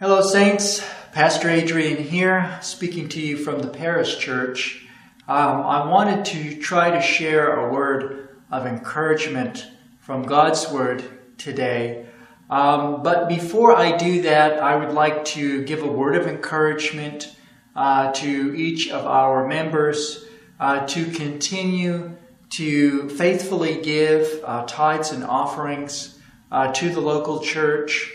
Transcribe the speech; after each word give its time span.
Hello, 0.00 0.20
Saints. 0.22 0.84
Pastor 1.12 1.48
Adrian 1.48 1.96
here, 1.96 2.58
speaking 2.60 3.08
to 3.10 3.20
you 3.20 3.36
from 3.36 3.60
the 3.60 3.68
Paris 3.68 4.16
Church. 4.16 4.84
Um, 5.28 5.62
I 5.62 5.88
wanted 5.88 6.24
to 6.24 6.60
try 6.60 6.90
to 6.90 7.00
share 7.00 7.54
a 7.54 7.72
word 7.72 8.40
of 8.50 8.66
encouragement 8.66 9.68
from 10.00 10.24
God's 10.24 10.68
Word 10.68 11.04
today. 11.38 12.06
Um, 12.50 13.04
but 13.04 13.28
before 13.28 13.76
I 13.76 13.96
do 13.96 14.22
that, 14.22 14.58
I 14.58 14.74
would 14.74 14.92
like 14.92 15.24
to 15.26 15.62
give 15.62 15.84
a 15.84 15.92
word 15.92 16.16
of 16.16 16.26
encouragement 16.26 17.32
uh, 17.76 18.10
to 18.14 18.52
each 18.56 18.90
of 18.90 19.06
our 19.06 19.46
members 19.46 20.24
uh, 20.58 20.88
to 20.88 21.08
continue 21.12 22.16
to 22.50 23.08
faithfully 23.10 23.80
give 23.80 24.42
uh, 24.44 24.64
tithes 24.66 25.12
and 25.12 25.22
offerings 25.22 26.18
uh, 26.50 26.72
to 26.72 26.90
the 26.90 27.00
local 27.00 27.38
church. 27.38 28.10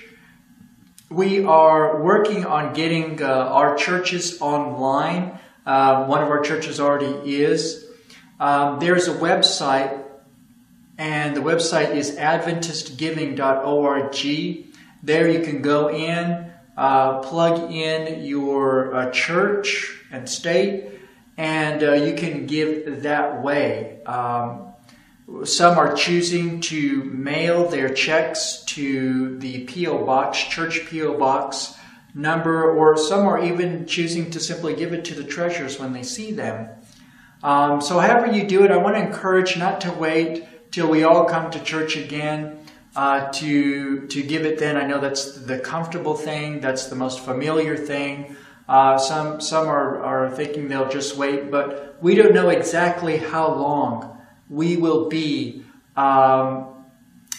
We 1.09 1.43
are 1.43 2.01
working 2.03 2.45
on 2.45 2.73
getting 2.73 3.23
uh, 3.23 3.25
our 3.25 3.75
churches 3.75 4.39
online. 4.41 5.39
Uh, 5.65 6.05
one 6.05 6.21
of 6.21 6.29
our 6.29 6.41
churches 6.41 6.79
already 6.79 7.41
is. 7.41 7.87
Um, 8.39 8.79
there's 8.79 9.07
a 9.07 9.15
website, 9.15 10.03
and 10.99 11.35
the 11.35 11.41
website 11.41 11.95
is 11.95 12.11
AdventistGiving.org. 12.11 14.65
There 15.01 15.27
you 15.27 15.41
can 15.41 15.63
go 15.63 15.89
in, 15.89 16.51
uh, 16.77 17.21
plug 17.21 17.71
in 17.71 18.23
your 18.23 18.93
uh, 18.93 19.09
church 19.09 19.99
and 20.11 20.29
state, 20.29 20.91
and 21.37 21.81
uh, 21.81 21.93
you 21.93 22.13
can 22.13 22.45
give 22.45 23.01
that 23.01 23.41
way. 23.41 24.03
Um, 24.05 24.68
some 25.43 25.77
are 25.77 25.93
choosing 25.93 26.59
to 26.61 27.03
mail 27.03 27.67
their 27.67 27.89
checks 27.89 28.63
to 28.67 29.37
the 29.39 29.63
P.O. 29.65 30.05
Box, 30.05 30.43
church 30.43 30.85
P.O. 30.87 31.17
Box 31.17 31.75
number, 32.13 32.71
or 32.71 32.97
some 32.97 33.27
are 33.27 33.43
even 33.43 33.85
choosing 33.85 34.31
to 34.31 34.39
simply 34.39 34.75
give 34.75 34.93
it 34.93 35.05
to 35.05 35.15
the 35.15 35.23
treasurers 35.23 35.79
when 35.79 35.93
they 35.93 36.03
see 36.03 36.31
them. 36.31 36.69
Um, 37.43 37.79
so, 37.79 37.99
however 37.99 38.31
you 38.31 38.47
do 38.47 38.63
it, 38.63 38.71
I 38.71 38.77
want 38.77 38.95
to 38.95 39.01
encourage 39.01 39.57
not 39.57 39.81
to 39.81 39.91
wait 39.91 40.71
till 40.71 40.89
we 40.89 41.03
all 41.03 41.25
come 41.25 41.51
to 41.51 41.63
church 41.63 41.95
again 41.95 42.59
uh, 42.95 43.31
to 43.33 44.07
to 44.07 44.23
give 44.23 44.45
it. 44.45 44.59
Then 44.59 44.75
I 44.77 44.85
know 44.85 44.99
that's 44.99 45.33
the 45.33 45.59
comfortable 45.59 46.15
thing, 46.15 46.59
that's 46.59 46.87
the 46.87 46.95
most 46.95 47.21
familiar 47.21 47.77
thing. 47.77 48.35
Uh, 48.67 48.97
some 48.97 49.39
some 49.39 49.67
are, 49.67 50.03
are 50.03 50.29
thinking 50.29 50.67
they'll 50.67 50.89
just 50.89 51.15
wait, 51.15 51.49
but 51.49 51.97
we 52.01 52.15
don't 52.15 52.33
know 52.33 52.49
exactly 52.49 53.17
how 53.17 53.53
long 53.53 54.18
we 54.49 54.77
will 54.77 55.07
be 55.07 55.63
um, 55.95 56.65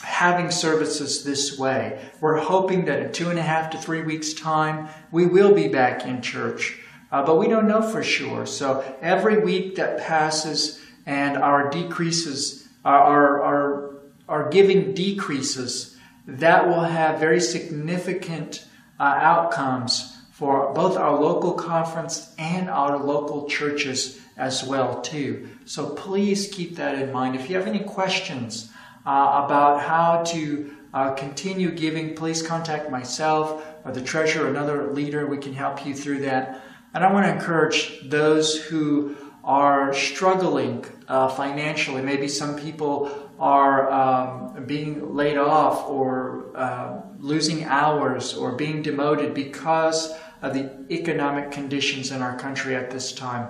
having 0.02 0.50
services 0.50 1.24
this 1.24 1.58
way. 1.58 2.00
We're 2.20 2.38
hoping 2.38 2.84
that 2.86 3.00
in 3.00 3.12
two 3.12 3.30
and 3.30 3.38
a 3.38 3.42
half 3.42 3.70
to 3.70 3.78
three 3.78 4.02
weeks' 4.02 4.32
time, 4.32 4.88
we 5.10 5.26
will 5.26 5.54
be 5.54 5.68
back 5.68 6.06
in 6.06 6.22
church. 6.22 6.78
Uh, 7.12 7.24
but 7.24 7.38
we 7.38 7.48
don't 7.48 7.66
know 7.66 7.82
for 7.82 8.02
sure. 8.02 8.46
So 8.46 8.84
every 9.02 9.38
week 9.38 9.74
that 9.76 9.98
passes 9.98 10.80
and 11.06 11.36
our 11.36 11.68
decreases, 11.68 12.68
our, 12.84 13.42
our, 13.42 13.94
our 14.28 14.48
giving 14.50 14.94
decreases, 14.94 15.96
that 16.26 16.68
will 16.68 16.84
have 16.84 17.18
very 17.18 17.40
significant 17.40 18.64
uh, 19.00 19.02
outcomes 19.02 20.16
for 20.30 20.72
both 20.72 20.96
our 20.96 21.20
local 21.20 21.52
conference 21.52 22.32
and 22.38 22.70
our 22.70 22.98
local 22.98 23.48
churches 23.48 24.20
as 24.40 24.64
well 24.64 25.00
too. 25.02 25.48
So 25.66 25.90
please 25.90 26.48
keep 26.48 26.76
that 26.76 26.98
in 26.98 27.12
mind. 27.12 27.36
If 27.36 27.48
you 27.48 27.56
have 27.56 27.66
any 27.66 27.80
questions 27.80 28.70
uh, 29.06 29.42
about 29.44 29.82
how 29.82 30.24
to 30.32 30.74
uh, 30.92 31.12
continue 31.12 31.70
giving, 31.70 32.16
please 32.16 32.42
contact 32.42 32.90
myself 32.90 33.64
or 33.84 33.92
the 33.92 34.00
treasurer, 34.00 34.48
another 34.48 34.92
leader. 34.92 35.26
We 35.26 35.38
can 35.38 35.52
help 35.52 35.86
you 35.86 35.94
through 35.94 36.20
that. 36.20 36.62
And 36.94 37.04
I 37.04 37.12
want 37.12 37.26
to 37.26 37.32
encourage 37.32 38.08
those 38.08 38.56
who 38.56 39.14
are 39.44 39.94
struggling 39.94 40.84
uh, 41.06 41.28
financially. 41.28 42.02
Maybe 42.02 42.26
some 42.26 42.56
people 42.56 43.30
are 43.38 43.90
um, 43.90 44.64
being 44.66 45.14
laid 45.14 45.38
off 45.38 45.88
or 45.88 46.50
uh, 46.54 47.00
losing 47.18 47.64
hours 47.64 48.34
or 48.34 48.52
being 48.52 48.82
demoted 48.82 49.34
because 49.34 50.12
of 50.42 50.54
the 50.54 50.70
economic 50.90 51.50
conditions 51.50 52.10
in 52.10 52.22
our 52.22 52.36
country 52.38 52.74
at 52.74 52.90
this 52.90 53.12
time. 53.12 53.48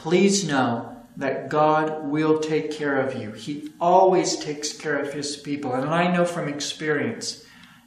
Please 0.00 0.48
know 0.48 0.96
that 1.18 1.50
God 1.50 2.06
will 2.06 2.38
take 2.38 2.72
care 2.72 2.98
of 2.98 3.20
you. 3.20 3.32
He 3.32 3.70
always 3.78 4.38
takes 4.38 4.72
care 4.72 4.98
of 4.98 5.12
His 5.12 5.36
people. 5.36 5.74
And 5.74 5.90
I 5.90 6.10
know 6.10 6.24
from 6.24 6.48
experience 6.48 7.44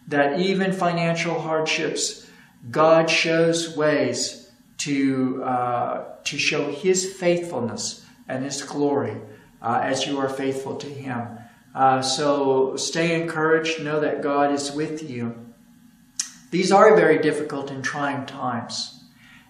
that 0.07 0.39
even 0.39 0.73
financial 0.73 1.39
hardships, 1.39 2.29
God 2.69 3.09
shows 3.09 3.75
ways 3.75 4.51
to, 4.77 5.43
uh, 5.43 6.03
to 6.25 6.37
show 6.37 6.71
His 6.71 7.15
faithfulness 7.15 8.05
and 8.27 8.45
His 8.45 8.61
glory 8.61 9.17
uh, 9.59 9.79
as 9.81 10.05
you 10.05 10.19
are 10.19 10.29
faithful 10.29 10.75
to 10.75 10.87
Him. 10.87 11.27
Uh, 11.73 12.03
so 12.03 12.75
stay 12.75 13.19
encouraged. 13.19 13.81
Know 13.81 13.99
that 14.01 14.21
God 14.21 14.51
is 14.51 14.71
with 14.71 15.09
you. 15.09 15.35
These 16.51 16.71
are 16.71 16.95
very 16.95 17.17
difficult 17.17 17.71
and 17.71 17.83
trying 17.83 18.27
times. 18.27 19.03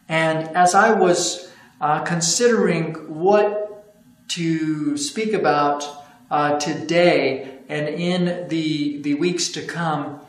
And 0.08 0.48
as 0.56 0.74
I 0.74 0.94
was 0.94 1.50
uh, 1.84 2.00
considering 2.06 2.94
what 3.14 4.30
to 4.30 4.96
speak 4.96 5.34
about 5.34 5.86
uh, 6.32 6.58
today 6.58 7.60
and 7.68 7.90
in 7.90 8.48
the, 8.48 9.02
the 9.02 9.16
weeks 9.16 9.50
to 9.50 9.62
come, 9.62 10.22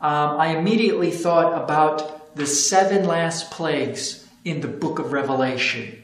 um, 0.00 0.40
I 0.40 0.56
immediately 0.56 1.10
thought 1.10 1.62
about 1.62 2.34
the 2.34 2.46
seven 2.46 3.04
last 3.04 3.50
plagues 3.50 4.26
in 4.46 4.62
the 4.62 4.68
book 4.68 4.98
of 4.98 5.12
Revelation. 5.12 6.02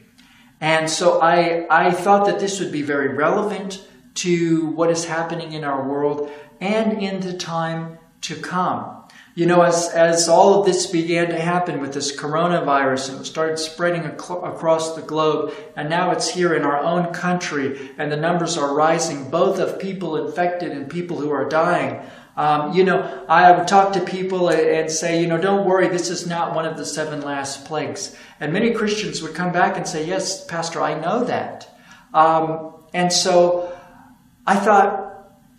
And 0.61 0.87
so 0.87 1.19
I, 1.19 1.65
I 1.71 1.89
thought 1.89 2.27
that 2.27 2.39
this 2.39 2.59
would 2.59 2.71
be 2.71 2.83
very 2.83 3.07
relevant 3.07 3.83
to 4.15 4.67
what 4.67 4.91
is 4.91 5.05
happening 5.05 5.53
in 5.53 5.63
our 5.63 5.89
world 5.89 6.29
and 6.61 7.01
in 7.01 7.21
the 7.21 7.33
time 7.33 7.97
to 8.21 8.35
come. 8.35 8.98
You 9.39 9.45
know, 9.45 9.61
as, 9.61 9.87
as 9.87 10.27
all 10.27 10.59
of 10.59 10.65
this 10.65 10.87
began 10.87 11.29
to 11.29 11.39
happen 11.39 11.79
with 11.79 11.93
this 11.93 12.13
coronavirus 12.13 13.11
and 13.11 13.21
it 13.21 13.23
started 13.23 13.57
spreading 13.57 14.03
ac- 14.03 14.33
across 14.43 14.97
the 14.97 15.01
globe, 15.01 15.53
and 15.77 15.89
now 15.89 16.11
it's 16.11 16.27
here 16.27 16.53
in 16.53 16.63
our 16.63 16.77
own 16.77 17.13
country, 17.13 17.91
and 17.97 18.11
the 18.11 18.17
numbers 18.17 18.57
are 18.57 18.73
rising, 18.73 19.29
both 19.29 19.57
of 19.57 19.79
people 19.79 20.27
infected 20.27 20.73
and 20.73 20.89
people 20.89 21.21
who 21.21 21.31
are 21.31 21.47
dying. 21.47 22.05
Um, 22.35 22.73
you 22.73 22.83
know, 22.83 23.25
I 23.29 23.57
would 23.57 23.65
talk 23.65 23.93
to 23.93 24.01
people 24.01 24.49
and 24.49 24.91
say, 24.91 25.21
you 25.21 25.27
know, 25.27 25.37
don't 25.37 25.65
worry, 25.65 25.87
this 25.87 26.09
is 26.09 26.27
not 26.27 26.53
one 26.53 26.65
of 26.65 26.75
the 26.75 26.85
seven 26.85 27.21
last 27.21 27.63
plagues. 27.63 28.17
And 28.41 28.51
many 28.51 28.71
Christians 28.71 29.21
would 29.21 29.35
come 29.35 29.53
back 29.53 29.77
and 29.77 29.87
say, 29.87 30.05
yes, 30.05 30.45
Pastor, 30.47 30.81
I 30.81 30.99
know 30.99 31.23
that. 31.23 31.73
Um, 32.13 32.73
and 32.93 33.09
so 33.13 33.73
I 34.45 34.57
thought, 34.57 35.08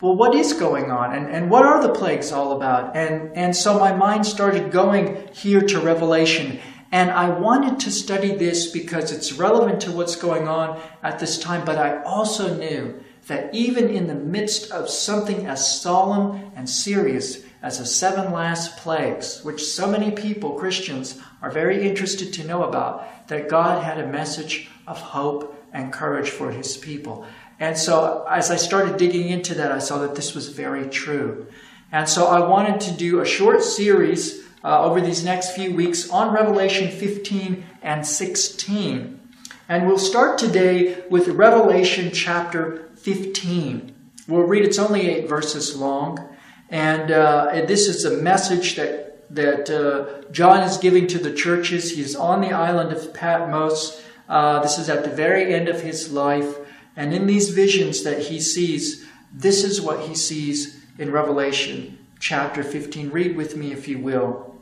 well, 0.01 0.17
what 0.17 0.35
is 0.35 0.55
going 0.55 0.91
on? 0.91 1.15
And, 1.15 1.29
and 1.29 1.51
what 1.51 1.65
are 1.65 1.83
the 1.83 1.93
plagues 1.93 2.33
all 2.33 2.53
about? 2.53 2.97
And, 2.97 3.37
and 3.37 3.55
so 3.55 3.79
my 3.79 3.95
mind 3.95 4.27
started 4.27 4.71
going 4.71 5.29
here 5.33 5.61
to 5.61 5.81
Revelation. 5.81 6.59
And 6.93 7.11
I 7.11 7.29
wanted 7.29 7.79
to 7.81 7.91
study 7.91 8.35
this 8.35 8.71
because 8.71 9.13
it's 9.13 9.35
relevant 9.35 9.83
to 9.83 9.93
what's 9.93 10.17
going 10.17 10.49
on 10.49 10.81
at 11.03 11.19
this 11.19 11.39
time, 11.39 11.65
but 11.65 11.79
I 11.79 12.03
also 12.03 12.57
knew 12.57 13.01
that 13.27 13.55
even 13.55 13.89
in 13.89 14.07
the 14.07 14.15
midst 14.15 14.71
of 14.73 14.89
something 14.89 15.47
as 15.47 15.81
solemn 15.81 16.51
and 16.57 16.69
serious 16.69 17.45
as 17.63 17.79
the 17.79 17.87
seven 17.87 18.33
last 18.33 18.79
plagues, 18.79 19.45
which 19.45 19.63
so 19.63 19.87
many 19.87 20.11
people, 20.11 20.59
Christians, 20.59 21.21
are 21.43 21.51
very 21.51 21.87
interested 21.87 22.33
to 22.33 22.47
know 22.47 22.65
about, 22.65 23.29
that 23.29 23.49
God 23.49 23.85
had 23.85 23.99
a 23.99 24.09
message 24.09 24.69
of 24.87 24.99
hope 24.99 25.57
and 25.73 25.93
courage 25.93 26.31
for 26.31 26.51
his 26.51 26.77
people. 26.77 27.27
And 27.61 27.77
so 27.77 28.27
as 28.29 28.51
I 28.51 28.57
started 28.57 28.97
digging 28.97 29.29
into 29.29 29.55
that, 29.57 29.71
I 29.71 29.79
saw 29.79 29.99
that 29.99 30.15
this 30.15 30.35
was 30.35 30.49
very 30.49 30.89
true. 30.89 31.47
And 31.93 32.09
so 32.09 32.27
I 32.27 32.41
wanted 32.41 32.81
to 32.83 32.93
do 32.93 33.21
a 33.21 33.27
short 33.27 33.63
series 33.63 34.43
uh, 34.65 34.85
over 34.85 35.01
these 35.01 35.25
next 35.25 35.55
few 35.55 35.75
weeks 35.75 36.09
on 36.09 36.33
Revelation 36.33 36.91
15 36.91 37.65
and 37.83 38.07
16. 38.07 39.21
And 39.69 39.87
we'll 39.87 39.99
start 39.99 40.39
today 40.39 41.05
with 41.11 41.29
Revelation 41.29 42.11
chapter 42.13 42.89
15. 42.97 43.95
We'll 44.27 44.43
read, 44.43 44.65
it's 44.65 44.79
only 44.79 45.09
eight 45.09 45.29
verses 45.29 45.77
long. 45.77 46.37
And, 46.71 47.11
uh, 47.11 47.65
this 47.67 47.89
is 47.89 48.05
a 48.05 48.23
message 48.23 48.77
that, 48.77 49.29
that 49.35 49.69
uh, 49.69 50.31
John 50.31 50.63
is 50.63 50.77
giving 50.79 51.07
to 51.09 51.19
the 51.19 51.33
churches. 51.33 51.93
He's 51.93 52.17
on 52.17 52.41
the 52.41 52.53
island 52.53 52.93
of 52.93 53.13
Patmos. 53.13 54.03
Uh, 54.29 54.63
this 54.63 54.79
is 54.79 54.89
at 54.89 55.05
the 55.05 55.11
very 55.11 55.53
end 55.53 55.69
of 55.69 55.83
his 55.83 56.13
life. 56.13 56.57
And 57.01 57.15
in 57.15 57.27
these 57.27 57.49
visions 57.49 58.03
that 58.03 58.19
he 58.19 58.39
sees, 58.39 59.07
this 59.33 59.65
is 59.65 59.81
what 59.81 60.01
he 60.01 60.15
sees 60.15 60.85
in 60.99 61.11
Revelation 61.11 61.99
chapter 62.19 62.63
15. 62.63 63.09
Read 63.09 63.39
with 63.39 63.57
me, 63.57 63.73
if 63.73 63.89
you 63.89 63.99
will. 63.99 64.55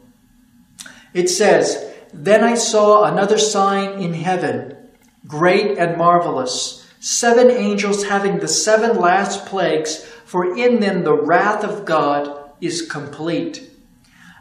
It 1.13 1.29
says, 1.29 1.93
Then 2.15 2.45
I 2.45 2.55
saw 2.55 3.03
another 3.03 3.39
sign 3.39 4.01
in 4.01 4.15
heaven, 4.15 4.77
great 5.27 5.79
and 5.79 5.99
marvelous, 5.99 6.89
seven 7.01 7.51
angels 7.51 8.05
having 8.05 8.39
the 8.39 8.47
seven 8.47 9.01
last 9.01 9.47
plagues, 9.47 10.05
for 10.25 10.57
in 10.57 10.79
them 10.79 11.03
the 11.03 11.21
wrath 11.21 11.65
of 11.65 11.87
God 11.87 12.53
is 12.61 12.89
complete. 12.89 13.69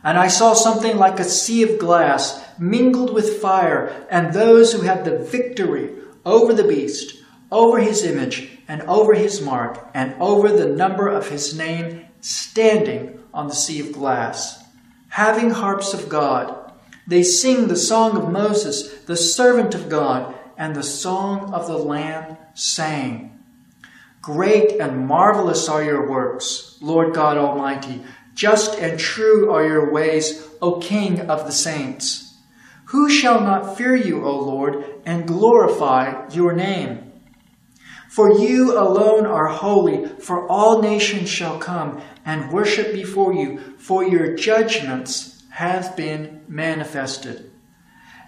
And 0.03 0.19
I 0.19 0.27
saw 0.27 0.53
something 0.53 0.97
like 0.97 1.19
a 1.19 1.23
sea 1.23 1.63
of 1.63 1.79
glass 1.79 2.45
mingled 2.59 3.11
with 3.11 3.41
fire, 3.41 4.05
and 4.11 4.35
those 4.35 4.73
who 4.73 4.81
had 4.81 5.03
the 5.03 5.17
victory 5.17 5.95
over 6.23 6.53
the 6.53 6.63
beast, 6.63 7.16
over 7.51 7.79
his 7.79 8.03
image, 8.03 8.57
and 8.67 8.81
over 8.83 9.13
his 9.13 9.41
mark, 9.41 9.89
and 9.93 10.13
over 10.19 10.49
the 10.49 10.67
number 10.67 11.07
of 11.07 11.29
his 11.29 11.57
name, 11.57 12.05
standing 12.21 13.19
on 13.33 13.47
the 13.47 13.55
sea 13.55 13.79
of 13.79 13.93
glass, 13.93 14.63
having 15.09 15.51
harps 15.51 15.93
of 15.93 16.09
God. 16.09 16.71
They 17.07 17.23
sing 17.23 17.67
the 17.67 17.77
song 17.77 18.17
of 18.17 18.31
Moses, 18.31 18.93
the 19.05 19.15
servant 19.15 19.73
of 19.73 19.89
God, 19.89 20.35
and 20.57 20.75
the 20.75 20.83
song 20.83 21.53
of 21.53 21.67
the 21.67 21.77
Lamb, 21.77 22.35
saying, 22.53 23.31
Great 24.21 24.73
and 24.81 25.07
marvelous 25.07 25.69
are 25.69 25.83
your 25.83 26.09
works, 26.09 26.77
Lord 26.81 27.13
God 27.13 27.37
Almighty. 27.37 28.03
Just 28.33 28.77
and 28.77 28.99
true 28.99 29.51
are 29.53 29.65
your 29.65 29.91
ways, 29.91 30.45
O 30.61 30.79
King 30.79 31.21
of 31.21 31.45
the 31.45 31.51
saints. 31.51 32.35
Who 32.87 33.09
shall 33.09 33.39
not 33.39 33.77
fear 33.77 33.95
you, 33.95 34.25
O 34.25 34.37
Lord, 34.37 34.83
and 35.05 35.27
glorify 35.27 36.27
your 36.29 36.53
name? 36.53 37.06
For 38.17 38.33
you 38.33 38.75
alone 38.75 39.27
are 39.27 39.45
holy, 39.45 40.07
for 40.07 40.49
all 40.49 40.81
nations 40.81 41.29
shall 41.29 41.59
come 41.59 42.01
and 42.25 42.51
worship 42.51 42.91
before 42.91 43.31
you, 43.31 43.75
for 43.77 44.03
your 44.03 44.35
judgments 44.35 45.43
have 45.51 45.95
been 45.95 46.41
manifested. 46.47 47.51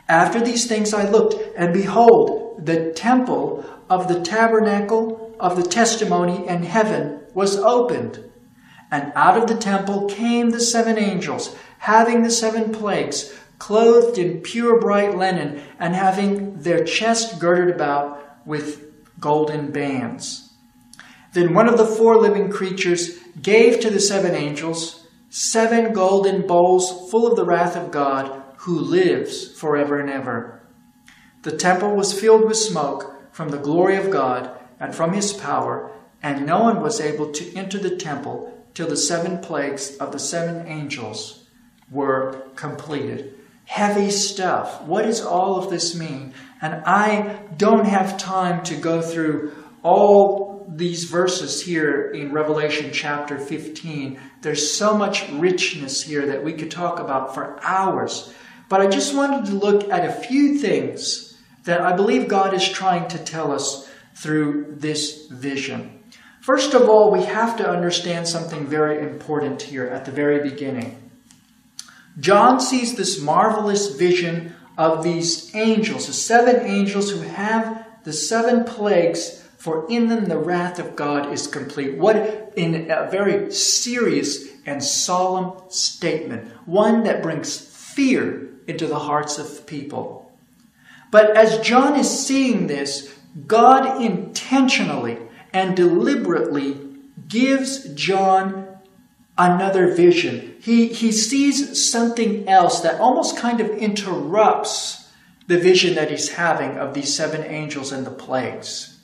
After 0.07 0.41
these 0.41 0.67
things 0.67 0.93
I 0.93 1.09
looked, 1.09 1.57
and 1.57 1.73
behold, 1.73 2.67
the 2.67 2.91
temple 2.93 3.65
of 3.89 4.07
the 4.07 4.21
tabernacle 4.21 5.35
of 5.39 5.55
the 5.55 5.67
testimony 5.67 6.47
in 6.47 6.61
heaven 6.61 7.21
was 7.33 7.57
opened. 7.57 8.23
And 8.91 9.11
out 9.15 9.39
of 9.39 9.47
the 9.47 9.57
temple 9.57 10.05
came 10.05 10.51
the 10.51 10.61
seven 10.61 10.99
angels, 10.99 11.55
having 11.79 12.21
the 12.21 12.29
seven 12.29 12.71
plagues, 12.71 13.35
clothed 13.57 14.19
in 14.19 14.41
pure 14.41 14.79
bright 14.79 15.17
linen, 15.17 15.63
and 15.79 15.95
having 15.95 16.61
their 16.61 16.83
chest 16.83 17.39
girded 17.39 17.73
about 17.73 18.45
with 18.45 18.88
golden 19.19 19.71
bands. 19.71 20.53
Then 21.33 21.53
one 21.53 21.67
of 21.67 21.77
the 21.77 21.85
four 21.85 22.17
living 22.17 22.49
creatures 22.49 23.19
gave 23.41 23.79
to 23.79 23.89
the 23.89 23.99
seven 23.99 24.35
angels 24.35 25.07
seven 25.29 25.93
golden 25.93 26.45
bowls 26.47 27.09
full 27.11 27.27
of 27.27 27.35
the 27.35 27.45
wrath 27.45 27.75
of 27.75 27.91
God, 27.91 28.41
who 28.57 28.79
lives 28.79 29.55
forever 29.57 29.99
and 29.99 30.09
ever. 30.09 30.61
The 31.43 31.55
temple 31.55 31.95
was 31.95 32.19
filled 32.19 32.45
with 32.45 32.57
smoke 32.57 33.15
from 33.31 33.49
the 33.49 33.57
glory 33.57 33.95
of 33.95 34.09
God 34.09 34.49
and 34.79 34.93
from 34.93 35.13
his 35.13 35.31
power, 35.31 35.91
and 36.21 36.45
no 36.45 36.61
one 36.61 36.81
was 36.81 36.99
able 36.99 37.31
to 37.31 37.55
enter 37.55 37.77
the 37.77 37.95
temple 37.95 38.65
till 38.73 38.87
the 38.87 38.97
seven 38.97 39.37
plagues 39.37 39.95
of 39.97 40.11
the 40.11 40.19
seven 40.19 40.65
angels 40.67 41.45
were 41.91 42.43
completed. 42.55 43.35
Heavy 43.65 44.09
stuff. 44.09 44.81
What 44.81 45.05
does 45.05 45.21
all 45.21 45.57
of 45.57 45.69
this 45.69 45.95
mean? 45.95 46.33
And 46.61 46.83
I 46.85 47.39
don't 47.57 47.85
have 47.85 48.17
time 48.17 48.63
to 48.65 48.75
go 48.75 49.01
through 49.01 49.53
all 49.81 50.65
these 50.67 51.05
verses 51.05 51.61
here 51.61 52.11
in 52.11 52.31
Revelation 52.31 52.91
chapter 52.91 53.39
15. 53.39 54.19
There's 54.41 54.71
so 54.71 54.97
much 54.97 55.29
richness 55.31 56.01
here 56.01 56.27
that 56.27 56.43
we 56.43 56.53
could 56.53 56.69
talk 56.69 56.99
about 56.99 57.33
for 57.33 57.59
hours. 57.63 58.33
But 58.67 58.81
I 58.81 58.87
just 58.87 59.15
wanted 59.15 59.45
to 59.47 59.53
look 59.53 59.89
at 59.89 60.05
a 60.05 60.27
few 60.27 60.59
things 60.59 61.37
that 61.63 61.81
I 61.81 61.95
believe 61.95 62.27
God 62.27 62.53
is 62.53 62.67
trying 62.67 63.07
to 63.09 63.17
tell 63.17 63.51
us 63.51 63.89
through 64.15 64.75
this 64.77 65.27
vision. 65.27 65.99
First 66.41 66.73
of 66.73 66.87
all, 66.87 67.11
we 67.11 67.23
have 67.23 67.57
to 67.57 67.69
understand 67.69 68.27
something 68.27 68.65
very 68.65 69.01
important 69.01 69.61
here 69.61 69.87
at 69.87 70.05
the 70.05 70.11
very 70.11 70.49
beginning. 70.49 71.09
John 72.19 72.59
sees 72.59 72.95
this 72.95 73.21
marvelous 73.21 73.95
vision 73.95 74.55
of 74.79 75.03
these 75.03 75.53
angels, 75.53 76.07
the 76.07 76.13
seven 76.13 76.65
angels 76.65 77.11
who 77.11 77.19
have 77.19 77.85
the 78.05 78.13
seven 78.13 78.63
plagues, 78.63 79.45
for 79.57 79.85
in 79.89 80.07
them 80.07 80.27
the 80.27 80.37
wrath 80.37 80.79
of 80.79 80.95
God 80.95 81.33
is 81.33 81.47
complete. 81.47 81.97
What 81.97 82.53
in 82.55 82.89
a 82.89 83.09
very 83.11 83.51
serious 83.51 84.47
and 84.65 84.81
solemn 84.81 85.69
statement, 85.69 86.49
one 86.65 87.03
that 87.03 87.21
brings 87.21 87.59
fear 87.59 88.51
into 88.67 88.87
the 88.87 88.99
hearts 88.99 89.37
of 89.37 89.67
people. 89.67 90.31
But 91.11 91.35
as 91.35 91.59
John 91.59 91.99
is 91.99 92.25
seeing 92.25 92.67
this, 92.67 93.13
God 93.47 94.01
intentionally 94.01 95.17
and 95.51 95.75
deliberately 95.75 96.77
gives 97.27 97.93
John 97.95 98.68
another 99.39 99.95
vision. 99.95 100.55
He, 100.61 100.87
he 100.87 101.13
sees 101.13 101.89
something 101.89 102.47
else 102.47 102.81
that 102.81 102.99
almost 102.99 103.37
kind 103.37 103.61
of 103.61 103.69
interrupts 103.69 105.09
the 105.47 105.57
vision 105.57 105.95
that 105.95 106.11
he's 106.11 106.29
having 106.29 106.77
of 106.77 106.93
these 106.93 107.15
seven 107.15 107.43
angels 107.43 107.91
and 107.91 108.05
the 108.05 108.11
plagues. 108.11 108.99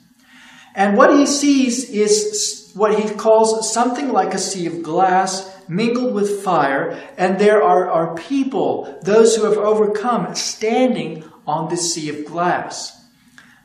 And 0.74 0.96
what 0.96 1.10
he 1.10 1.24
sees 1.24 1.90
is 1.90 2.70
what 2.74 3.00
he 3.00 3.14
calls 3.14 3.72
something 3.72 4.12
like 4.12 4.34
a 4.34 4.38
sea 4.38 4.66
of 4.66 4.82
glass 4.82 5.52
mingled 5.68 6.14
with 6.14 6.44
fire, 6.44 7.02
and 7.16 7.38
there 7.38 7.62
are, 7.62 7.90
are 7.90 8.14
people, 8.14 9.00
those 9.02 9.34
who 9.34 9.44
have 9.44 9.56
overcome, 9.56 10.34
standing 10.34 11.24
on 11.46 11.70
the 11.70 11.76
sea 11.76 12.10
of 12.10 12.26
glass. 12.26 12.92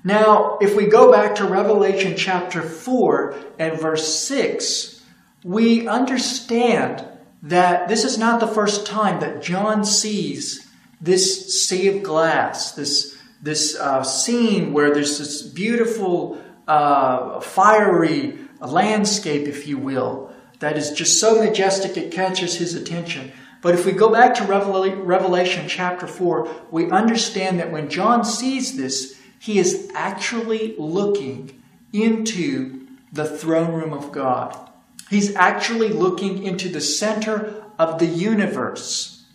Now, 0.04 0.58
if 0.62 0.76
we 0.76 0.88
go 0.88 1.12
back 1.12 1.36
to 1.36 1.46
Revelation 1.46 2.16
chapter 2.18 2.62
4 2.62 3.36
and 3.60 3.80
verse 3.80 4.18
6, 4.20 5.01
we 5.44 5.88
understand 5.88 7.06
that 7.44 7.88
this 7.88 8.04
is 8.04 8.18
not 8.18 8.40
the 8.40 8.48
first 8.48 8.86
time 8.86 9.20
that 9.20 9.42
John 9.42 9.84
sees 9.84 10.68
this 11.00 11.68
sea 11.68 11.88
of 11.88 12.04
glass, 12.04 12.74
this, 12.74 13.18
this 13.42 13.76
uh, 13.76 14.04
scene 14.04 14.74
where 14.74 14.94
there's 14.94 15.18
this 15.18 15.42
beautiful, 15.42 16.40
uh, 16.68 17.40
fiery 17.40 18.38
landscape, 18.60 19.48
if 19.48 19.68
you 19.68 19.78
will, 19.78 20.32
that 20.60 20.78
is 20.78 20.92
just 20.92 21.20
so 21.20 21.44
majestic 21.44 21.98
it 21.98 22.12
catches 22.12 22.56
his 22.56 22.76
attention. 22.76 23.32
But 23.62 23.76
if 23.76 23.86
we 23.86 23.92
go 23.92 24.12
back 24.12 24.36
to 24.36 24.44
Revelation 24.44 25.68
chapter 25.68 26.08
4, 26.08 26.66
we 26.72 26.90
understand 26.90 27.60
that 27.60 27.72
when 27.72 27.90
John 27.90 28.24
sees 28.24 28.78
this, 28.78 29.20
he 29.40 29.60
is 29.60 29.90
actually 29.96 30.76
looking 30.78 31.62
into 31.94 32.88
the 33.12 33.26
throne 33.26 33.74
room 33.74 33.94
of 33.94 34.12
God. 34.12 34.71
He's 35.12 35.36
actually 35.36 35.90
looking 35.90 36.42
into 36.42 36.70
the 36.70 36.80
center 36.80 37.66
of 37.78 38.00
the 38.00 38.06
universe. 38.06 39.26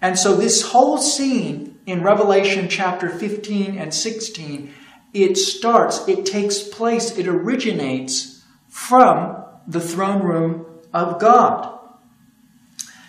And 0.00 0.16
so 0.16 0.36
this 0.36 0.62
whole 0.62 0.96
scene 0.96 1.76
in 1.86 2.04
Revelation 2.04 2.68
chapter 2.68 3.08
15 3.08 3.76
and 3.76 3.92
16, 3.92 4.72
it 5.12 5.36
starts, 5.36 6.06
it 6.06 6.24
takes 6.24 6.62
place, 6.62 7.18
it 7.18 7.26
originates 7.26 8.44
from 8.68 9.44
the 9.66 9.80
throne 9.80 10.22
room 10.22 10.64
of 10.94 11.18
God. 11.18 11.80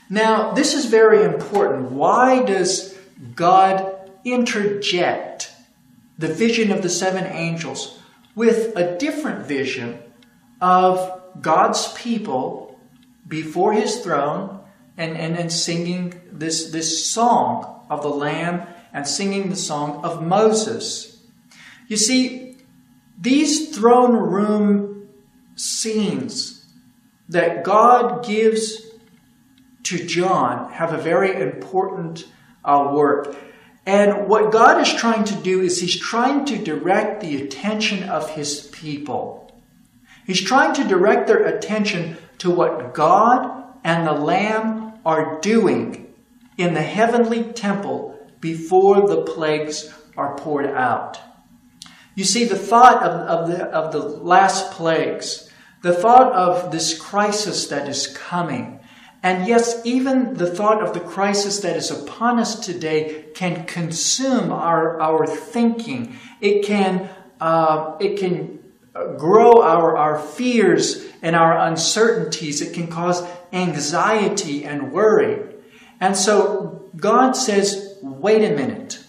Now, 0.10 0.54
this 0.54 0.74
is 0.74 0.86
very 0.86 1.24
important. 1.24 1.92
Why 1.92 2.44
does 2.44 2.98
God 3.36 4.10
interject 4.26 5.52
the 6.18 6.28
vision 6.28 6.72
of 6.72 6.82
the 6.82 6.90
seven 6.90 7.26
angels 7.26 8.00
with 8.34 8.76
a 8.76 8.98
different 8.98 9.46
vision 9.46 10.00
of 10.60 11.19
God's 11.42 11.94
people 11.94 12.80
before 13.28 13.74
his 13.74 14.00
throne 14.00 14.60
and, 14.98 15.18
and, 15.18 15.38
and 15.38 15.52
singing 15.52 16.20
this, 16.32 16.72
this 16.72 17.10
song 17.10 17.86
of 17.90 18.02
the 18.02 18.10
Lamb 18.10 18.68
and 18.94 19.08
singing 19.08 19.50
the 19.50 19.56
song 19.56 20.04
of 20.04 20.22
Moses? 20.24 21.22
You 21.88 21.98
see, 21.98 22.58
these 23.20 23.76
throne 23.76 24.14
room 24.14 25.10
scenes 25.56 26.66
that 27.28 27.64
God 27.64 28.26
gives 28.26 28.90
to 29.84 30.06
John 30.06 30.72
have 30.72 30.94
a 30.94 30.98
very 30.98 31.42
important 31.42 32.26
uh, 32.64 32.92
work. 32.94 33.36
And 33.86 34.28
what 34.28 34.52
God 34.52 34.82
is 34.82 34.94
trying 34.94 35.24
to 35.26 35.36
do 35.36 35.62
is 35.62 35.82
He's 35.82 35.98
trying 35.98 36.46
to 36.46 36.58
direct 36.58 37.22
the 37.22 37.42
attention 37.42 38.04
of 38.04 38.30
His 38.30 38.70
people. 38.72 39.49
He's 40.30 40.44
trying 40.44 40.76
to 40.76 40.84
direct 40.84 41.26
their 41.26 41.44
attention 41.48 42.16
to 42.38 42.52
what 42.52 42.94
God 42.94 43.64
and 43.84 44.06
the 44.06 44.12
Lamb 44.12 45.00
are 45.04 45.42
doing 45.42 46.14
in 46.56 46.76
the 46.76 46.84
heavenly 46.84 47.46
temple 47.46 48.16
before 48.40 49.08
the 49.08 49.24
plagues 49.24 49.92
are 50.16 50.38
poured 50.38 50.68
out. 50.68 51.20
You 52.14 52.26
see, 52.26 52.44
the 52.46 52.56
thought 52.56 53.02
of, 53.02 53.12
of, 53.28 53.48
the, 53.48 53.64
of 53.70 53.92
the 53.92 53.98
last 53.98 54.72
plagues, 54.74 55.50
the 55.82 55.94
thought 55.94 56.32
of 56.34 56.72
this 56.72 56.96
crisis 56.96 57.66
that 57.70 57.90
is 57.90 58.06
coming, 58.16 58.82
and 59.24 59.48
yes, 59.48 59.82
even 59.84 60.36
the 60.36 60.54
thought 60.54 60.84
of 60.84 60.94
the 60.94 61.00
crisis 61.00 61.62
that 61.62 61.76
is 61.76 61.90
upon 61.90 62.38
us 62.38 62.60
today 62.60 63.26
can 63.34 63.66
consume 63.66 64.52
our, 64.52 65.02
our 65.02 65.26
thinking. 65.26 66.20
It 66.40 66.64
can, 66.66 67.10
uh, 67.42 67.98
it 68.00 68.20
can 68.20 68.59
grow 68.94 69.62
our, 69.62 69.98
our 69.98 70.20
fears 70.20 71.06
and 71.22 71.36
our 71.36 71.58
uncertainties. 71.58 72.62
It 72.62 72.74
can 72.74 72.88
cause 72.88 73.24
anxiety 73.52 74.66
and 74.66 74.92
worry. 74.92 75.56
And 76.00 76.16
so 76.16 76.90
God 76.96 77.34
says, 77.34 77.98
wait 78.02 78.44
a 78.44 78.56
minute. 78.56 79.04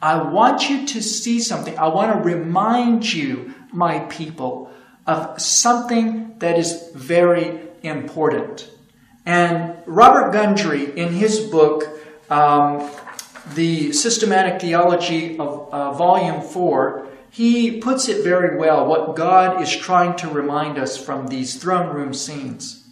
I 0.00 0.22
want 0.22 0.68
you 0.68 0.86
to 0.86 1.02
see 1.02 1.40
something. 1.40 1.78
I 1.78 1.88
want 1.88 2.12
to 2.12 2.18
remind 2.18 3.10
you, 3.10 3.54
my 3.72 4.00
people, 4.00 4.70
of 5.06 5.40
something 5.40 6.38
that 6.38 6.58
is 6.58 6.90
very 6.94 7.60
important. 7.82 8.70
And 9.26 9.76
Robert 9.86 10.32
Gundry, 10.32 10.96
in 10.96 11.12
his 11.14 11.40
book, 11.40 11.84
um, 12.30 12.90
The 13.54 13.92
Systematic 13.92 14.60
Theology 14.60 15.38
of 15.38 15.72
uh, 15.72 15.92
Volume 15.92 16.42
4, 16.42 17.08
he 17.34 17.80
puts 17.80 18.08
it 18.08 18.22
very 18.22 18.56
well 18.56 18.86
what 18.86 19.16
God 19.16 19.60
is 19.60 19.76
trying 19.76 20.14
to 20.18 20.28
remind 20.28 20.78
us 20.78 20.96
from 20.96 21.26
these 21.26 21.56
throne 21.60 21.92
room 21.92 22.14
scenes. 22.14 22.84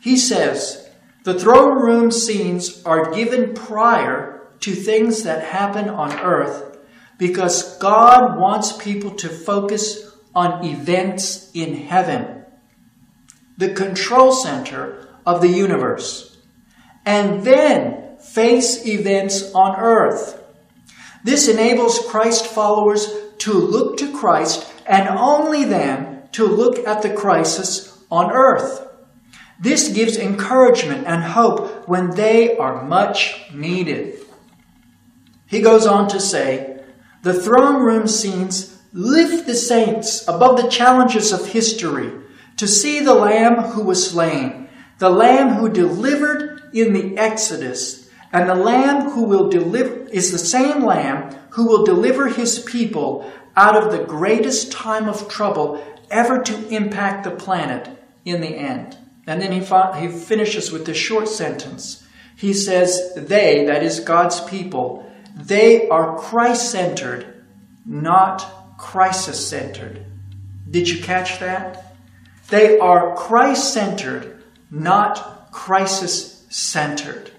He 0.00 0.16
says, 0.16 0.88
the 1.22 1.38
throne 1.38 1.78
room 1.82 2.10
scenes 2.10 2.82
are 2.84 3.12
given 3.12 3.52
prior 3.52 4.48
to 4.60 4.74
things 4.74 5.24
that 5.24 5.44
happen 5.44 5.90
on 5.90 6.18
earth 6.20 6.78
because 7.18 7.76
God 7.76 8.38
wants 8.38 8.82
people 8.82 9.10
to 9.16 9.28
focus 9.28 10.10
on 10.34 10.64
events 10.64 11.50
in 11.52 11.74
heaven, 11.74 12.46
the 13.58 13.74
control 13.74 14.32
center 14.32 15.10
of 15.26 15.42
the 15.42 15.50
universe, 15.50 16.38
and 17.04 17.44
then 17.44 18.16
face 18.16 18.86
events 18.86 19.52
on 19.52 19.78
earth. 19.78 20.41
This 21.24 21.48
enables 21.48 21.98
Christ 22.06 22.46
followers 22.46 23.08
to 23.38 23.52
look 23.52 23.96
to 23.98 24.16
Christ 24.16 24.66
and 24.86 25.08
only 25.08 25.64
then 25.64 26.22
to 26.32 26.46
look 26.46 26.78
at 26.86 27.02
the 27.02 27.14
crisis 27.14 27.98
on 28.10 28.30
earth. 28.30 28.88
This 29.60 29.88
gives 29.90 30.16
encouragement 30.16 31.06
and 31.06 31.22
hope 31.22 31.88
when 31.88 32.10
they 32.10 32.56
are 32.56 32.84
much 32.84 33.52
needed. 33.52 34.18
He 35.46 35.60
goes 35.60 35.86
on 35.86 36.08
to 36.08 36.18
say, 36.18 36.82
the 37.22 37.34
throne 37.34 37.82
room 37.82 38.08
scenes 38.08 38.80
lift 38.92 39.46
the 39.46 39.54
saints 39.54 40.26
above 40.26 40.56
the 40.56 40.68
challenges 40.68 41.32
of 41.32 41.46
history 41.46 42.10
to 42.56 42.66
see 42.66 43.00
the 43.00 43.14
Lamb 43.14 43.56
who 43.56 43.84
was 43.84 44.10
slain, 44.10 44.68
the 44.98 45.10
Lamb 45.10 45.50
who 45.50 45.68
delivered 45.68 46.70
in 46.72 46.92
the 46.92 47.16
Exodus, 47.16 48.01
and 48.32 48.48
the 48.48 48.54
Lamb 48.54 49.10
who 49.10 49.24
will 49.24 49.50
deliver 49.50 50.08
is 50.08 50.32
the 50.32 50.38
same 50.38 50.84
Lamb 50.84 51.36
who 51.50 51.66
will 51.66 51.84
deliver 51.84 52.28
his 52.28 52.58
people 52.60 53.30
out 53.54 53.76
of 53.76 53.92
the 53.92 54.04
greatest 54.04 54.72
time 54.72 55.08
of 55.08 55.28
trouble 55.28 55.84
ever 56.10 56.40
to 56.42 56.68
impact 56.68 57.24
the 57.24 57.30
planet 57.30 57.88
in 58.24 58.40
the 58.40 58.56
end. 58.56 58.96
And 59.26 59.40
then 59.40 59.52
he, 59.52 59.60
he 60.00 60.08
finishes 60.08 60.72
with 60.72 60.86
this 60.86 60.96
short 60.96 61.28
sentence. 61.28 62.06
He 62.36 62.54
says, 62.54 63.12
They, 63.14 63.66
that 63.66 63.82
is 63.82 64.00
God's 64.00 64.40
people, 64.40 65.10
they 65.34 65.88
are 65.88 66.18
Christ 66.18 66.70
centered, 66.70 67.44
not 67.86 68.76
crisis 68.78 69.46
centered. 69.46 70.04
Did 70.70 70.88
you 70.88 71.02
catch 71.02 71.38
that? 71.40 71.96
They 72.48 72.78
are 72.78 73.14
Christ 73.14 73.72
centered, 73.72 74.42
not 74.70 75.52
crisis 75.52 76.46
centered. 76.48 77.31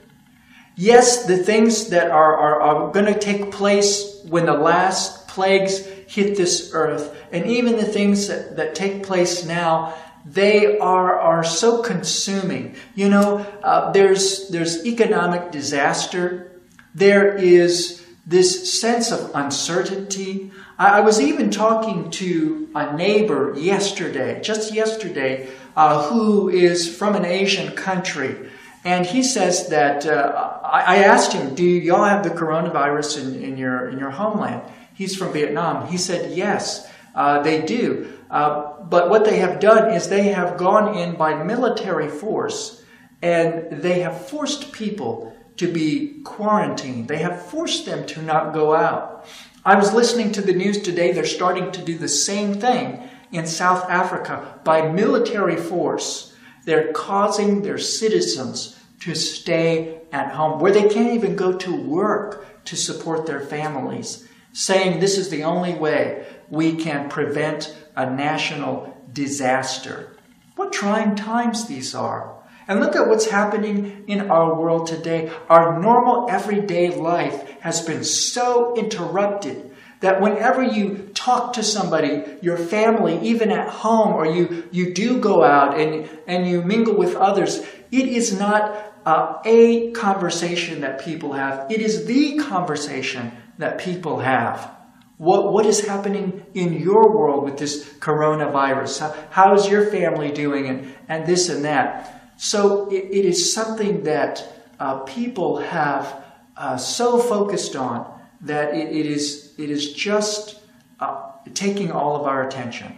Yes, 0.75 1.25
the 1.25 1.37
things 1.37 1.89
that 1.89 2.09
are, 2.09 2.37
are, 2.37 2.61
are 2.61 2.91
going 2.91 3.05
to 3.05 3.19
take 3.19 3.51
place 3.51 4.21
when 4.27 4.45
the 4.45 4.53
last 4.53 5.27
plagues 5.27 5.85
hit 6.07 6.35
this 6.35 6.71
earth, 6.73 7.15
and 7.31 7.45
even 7.45 7.77
the 7.77 7.83
things 7.83 8.27
that, 8.27 8.55
that 8.57 8.75
take 8.75 9.03
place 9.03 9.45
now, 9.45 9.93
they 10.25 10.77
are, 10.79 11.19
are 11.19 11.43
so 11.43 11.81
consuming. 11.81 12.75
You 12.95 13.09
know, 13.09 13.37
uh, 13.63 13.91
there's, 13.91 14.49
there's 14.49 14.85
economic 14.85 15.51
disaster 15.51 16.49
there 16.93 17.35
is 17.35 18.05
this 18.25 18.79
sense 18.79 19.11
of 19.11 19.31
uncertainty. 19.33 20.51
I, 20.77 20.99
I 20.99 21.01
was 21.01 21.19
even 21.19 21.49
talking 21.49 22.11
to 22.11 22.69
a 22.75 22.95
neighbor 22.95 23.53
yesterday, 23.57 24.41
just 24.41 24.73
yesterday, 24.73 25.49
uh, 25.75 26.09
who 26.09 26.49
is 26.49 26.95
from 26.95 27.15
an 27.15 27.25
Asian 27.25 27.75
country. 27.75 28.49
And 28.85 29.05
he 29.05 29.23
says 29.23 29.69
that 29.69 30.05
uh, 30.05 30.59
I, 30.63 30.81
I, 30.81 30.95
asked 30.97 31.31
him, 31.31 31.55
"Do 31.55 31.63
y'all 31.63 32.03
have 32.03 32.23
the 32.23 32.29
coronavirus 32.29 33.21
in, 33.21 33.43
in, 33.43 33.57
your 33.57 33.89
in 33.89 33.97
your 33.97 34.11
homeland?" 34.11 34.61
He's 34.93 35.15
from 35.15 35.31
Vietnam. 35.31 35.87
He 35.87 35.97
said, 35.97 36.35
"Yes, 36.35 36.91
uh, 37.15 37.41
they 37.41 37.61
do. 37.61 38.11
Uh, 38.29 38.81
but 38.83 39.09
what 39.09 39.25
they 39.25 39.37
have 39.37 39.59
done 39.59 39.93
is 39.93 40.09
they 40.09 40.29
have 40.29 40.57
gone 40.57 40.97
in 40.97 41.15
by 41.15 41.43
military 41.43 42.09
force, 42.09 42.83
and 43.21 43.81
they 43.81 43.99
have 44.01 44.27
forced 44.27 44.73
people 44.73 45.33
to 45.57 45.71
be 45.71 46.21
quarantined. 46.23 47.07
They 47.07 47.19
have 47.19 47.45
forced 47.45 47.85
them 47.85 48.05
to 48.07 48.21
not 48.21 48.53
go 48.53 48.75
out. 48.75 49.25
I 49.63 49.75
was 49.75 49.93
listening 49.93 50.31
to 50.33 50.41
the 50.41 50.53
news 50.53 50.81
today. 50.81 51.11
They're 51.11 51.25
starting 51.25 51.71
to 51.71 51.81
do 51.81 51.97
the 51.97 52.07
same 52.07 52.55
thing 52.55 53.07
in 53.31 53.45
South 53.45 53.89
Africa 53.89 54.59
by 54.63 54.91
military 54.91 55.55
force. 55.55 56.32
They're 56.65 56.91
causing 56.93 57.61
their 57.61 57.77
citizens 57.77 58.79
to 59.01 59.15
stay 59.15 59.99
at 60.11 60.33
home 60.33 60.59
where 60.59 60.71
they 60.71 60.87
can't 60.87 61.13
even 61.13 61.35
go 61.35 61.57
to 61.57 61.75
work 61.75 62.63
to 62.65 62.75
support 62.75 63.25
their 63.25 63.41
families, 63.41 64.27
saying 64.53 64.99
this 64.99 65.17
is 65.17 65.29
the 65.29 65.43
only 65.43 65.73
way 65.73 66.25
we 66.49 66.75
can 66.75 67.09
prevent 67.09 67.75
a 67.95 68.09
national 68.09 68.97
disaster. 69.11 70.15
What 70.55 70.71
trying 70.71 71.15
times 71.15 71.67
these 71.67 71.93
are. 71.93 72.33
And 72.67 72.79
look 72.79 72.95
at 72.95 73.07
what's 73.07 73.25
happening 73.25 74.05
in 74.07 74.31
our 74.31 74.55
world 74.55 74.87
today. 74.87 75.31
Our 75.49 75.81
normal 75.81 76.29
everyday 76.29 76.95
life 76.95 77.49
has 77.59 77.81
been 77.81 78.05
so 78.05 78.73
interrupted 78.75 79.71
that 79.99 80.21
whenever 80.21 80.63
you 80.63 81.09
talk 81.23 81.53
to 81.53 81.63
somebody, 81.63 82.23
your 82.41 82.57
family, 82.57 83.17
even 83.21 83.49
at 83.49 83.69
home, 83.69 84.13
or 84.13 84.25
you, 84.25 84.67
you 84.71 84.93
do 84.93 85.19
go 85.19 85.41
out 85.41 85.79
and, 85.79 86.09
and 86.27 86.47
you 86.47 86.61
mingle 86.61 86.95
with 86.95 87.15
others, 87.15 87.59
it 87.91 88.07
is 88.07 88.37
not 88.37 88.93
uh, 89.05 89.39
a 89.45 89.91
conversation 89.91 90.81
that 90.81 90.99
people 91.03 91.31
have. 91.31 91.71
It 91.71 91.79
is 91.79 92.05
the 92.05 92.37
conversation 92.39 93.31
that 93.57 93.77
people 93.77 94.19
have. 94.19 94.69
What, 95.17 95.53
what 95.53 95.65
is 95.65 95.87
happening 95.87 96.45
in 96.53 96.73
your 96.73 97.15
world 97.15 97.45
with 97.45 97.57
this 97.57 97.87
coronavirus? 97.99 98.99
How, 98.99 99.15
how 99.29 99.53
is 99.55 99.69
your 99.69 99.85
family 99.91 100.31
doing? 100.31 100.67
And, 100.67 100.93
and 101.07 101.25
this 101.25 101.47
and 101.47 101.63
that. 101.63 102.33
So 102.35 102.89
it, 102.89 103.05
it 103.11 103.25
is 103.25 103.53
something 103.53 104.03
that 104.03 104.45
uh, 104.77 104.99
people 104.99 105.57
have 105.57 106.21
uh, 106.57 106.75
so 106.75 107.17
focused 107.17 107.77
on 107.77 108.11
that 108.41 108.73
it, 108.73 108.93
it, 108.93 109.05
is, 109.05 109.53
it 109.57 109.69
is 109.69 109.93
just 109.93 110.59
uh, 111.03 111.51
taking 111.53 111.91
all 111.91 112.15
of 112.15 112.23
our 112.23 112.47
attention. 112.47 112.97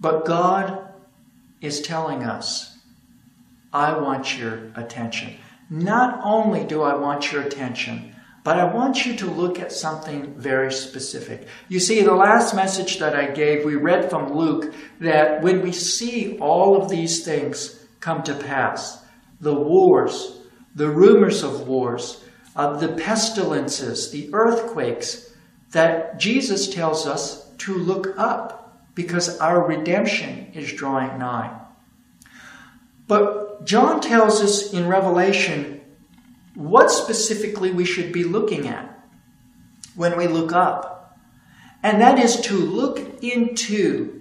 But 0.00 0.26
God 0.26 0.92
is 1.60 1.80
telling 1.80 2.22
us, 2.22 2.76
I 3.72 3.98
want 3.98 4.38
your 4.38 4.70
attention. 4.76 5.36
Not 5.70 6.20
only 6.22 6.64
do 6.64 6.82
I 6.82 6.94
want 6.94 7.32
your 7.32 7.42
attention, 7.42 8.14
but 8.44 8.58
I 8.58 8.72
want 8.72 9.04
you 9.04 9.16
to 9.16 9.26
look 9.26 9.58
at 9.58 9.72
something 9.72 10.34
very 10.38 10.72
specific. 10.72 11.48
You 11.68 11.80
see, 11.80 12.02
the 12.02 12.14
last 12.14 12.54
message 12.54 12.98
that 12.98 13.14
I 13.14 13.32
gave, 13.32 13.64
we 13.64 13.74
read 13.74 14.08
from 14.08 14.32
Luke 14.32 14.72
that 15.00 15.42
when 15.42 15.60
we 15.60 15.72
see 15.72 16.38
all 16.38 16.80
of 16.80 16.88
these 16.88 17.24
things, 17.24 17.86
come 18.00 18.22
to 18.22 18.34
pass. 18.34 19.04
The 19.40 19.54
wars, 19.54 20.40
the 20.74 20.88
rumors 20.88 21.42
of 21.42 21.68
wars, 21.68 22.24
uh, 22.56 22.78
the 22.78 22.94
pestilences, 22.94 24.10
the 24.10 24.30
earthquakes, 24.32 25.27
that 25.70 26.18
Jesus 26.18 26.72
tells 26.72 27.06
us 27.06 27.50
to 27.58 27.74
look 27.74 28.18
up 28.18 28.84
because 28.94 29.38
our 29.38 29.66
redemption 29.66 30.50
is 30.54 30.72
drawing 30.72 31.18
nigh. 31.18 31.56
But 33.06 33.64
John 33.64 34.00
tells 34.00 34.40
us 34.40 34.72
in 34.72 34.88
Revelation 34.88 35.80
what 36.54 36.90
specifically 36.90 37.70
we 37.70 37.84
should 37.84 38.12
be 38.12 38.24
looking 38.24 38.68
at 38.68 38.98
when 39.94 40.16
we 40.16 40.26
look 40.26 40.52
up. 40.52 41.18
And 41.82 42.00
that 42.00 42.18
is 42.18 42.40
to 42.42 42.54
look 42.54 43.22
into 43.22 44.20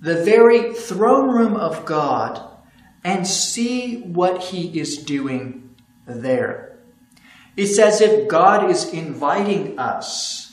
the 0.00 0.22
very 0.24 0.74
throne 0.74 1.30
room 1.30 1.56
of 1.56 1.84
God 1.84 2.44
and 3.02 3.26
see 3.26 4.02
what 4.02 4.42
he 4.42 4.78
is 4.78 4.98
doing 4.98 5.74
there. 6.06 6.78
It's 7.56 7.78
as 7.78 8.00
if 8.00 8.28
God 8.28 8.70
is 8.70 8.92
inviting 8.92 9.78
us, 9.78 10.47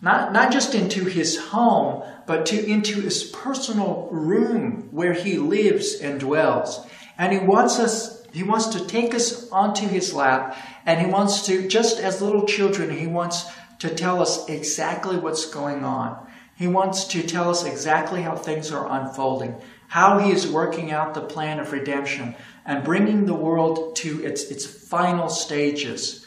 not, 0.00 0.32
not 0.32 0.52
just 0.52 0.74
into 0.74 1.04
his 1.04 1.36
home, 1.36 2.04
but 2.26 2.46
to 2.46 2.66
into 2.66 3.00
his 3.00 3.24
personal 3.24 4.08
room 4.10 4.88
where 4.90 5.12
he 5.12 5.38
lives 5.38 5.94
and 6.00 6.20
dwells. 6.20 6.86
And 7.16 7.32
he 7.32 7.38
wants 7.38 7.78
us, 7.78 8.24
he 8.32 8.42
wants 8.42 8.66
to 8.68 8.86
take 8.86 9.14
us 9.14 9.50
onto 9.50 9.86
his 9.86 10.14
lap, 10.14 10.56
and 10.86 11.00
he 11.00 11.06
wants 11.06 11.46
to, 11.46 11.66
just 11.66 11.98
as 11.98 12.22
little 12.22 12.46
children, 12.46 12.90
he 12.90 13.06
wants 13.06 13.44
to 13.80 13.94
tell 13.94 14.20
us 14.20 14.48
exactly 14.48 15.16
what's 15.16 15.46
going 15.46 15.84
on. 15.84 16.26
He 16.56 16.66
wants 16.66 17.04
to 17.08 17.22
tell 17.22 17.50
us 17.50 17.64
exactly 17.64 18.22
how 18.22 18.36
things 18.36 18.72
are 18.72 18.90
unfolding 18.90 19.60
how 19.88 20.18
he 20.18 20.30
is 20.30 20.46
working 20.46 20.92
out 20.92 21.14
the 21.14 21.20
plan 21.20 21.58
of 21.58 21.72
redemption, 21.72 22.34
and 22.64 22.84
bringing 22.84 23.24
the 23.24 23.34
world 23.34 23.96
to 23.96 24.24
its, 24.24 24.44
its 24.44 24.66
final 24.66 25.28
stages. 25.28 26.26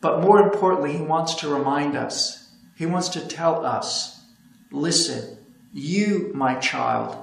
But 0.00 0.20
more 0.20 0.40
importantly, 0.40 0.96
he 0.96 1.02
wants 1.02 1.36
to 1.36 1.48
remind 1.48 1.96
us, 1.96 2.39
he 2.80 2.86
wants 2.86 3.10
to 3.10 3.20
tell 3.20 3.66
us 3.66 4.22
listen, 4.70 5.36
you, 5.74 6.30
my 6.34 6.54
child, 6.54 7.14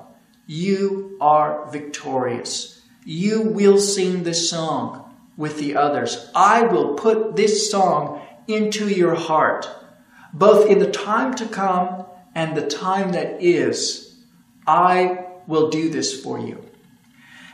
you 0.45 1.17
are 1.19 1.67
victorious. 1.71 2.79
You 3.03 3.41
will 3.41 3.79
sing 3.79 4.21
this 4.21 4.51
song 4.51 5.17
with 5.35 5.57
the 5.57 5.75
others. 5.75 6.29
I 6.35 6.61
will 6.61 6.93
put 6.93 7.35
this 7.35 7.71
song 7.71 8.21
into 8.47 8.87
your 8.87 9.15
heart, 9.15 9.67
both 10.31 10.69
in 10.69 10.77
the 10.77 10.91
time 10.91 11.33
to 11.33 11.47
come 11.47 12.05
and 12.35 12.55
the 12.55 12.67
time 12.67 13.13
that 13.13 13.41
is. 13.41 14.15
I 14.67 15.25
will 15.47 15.71
do 15.71 15.89
this 15.89 16.21
for 16.21 16.37
you. 16.37 16.63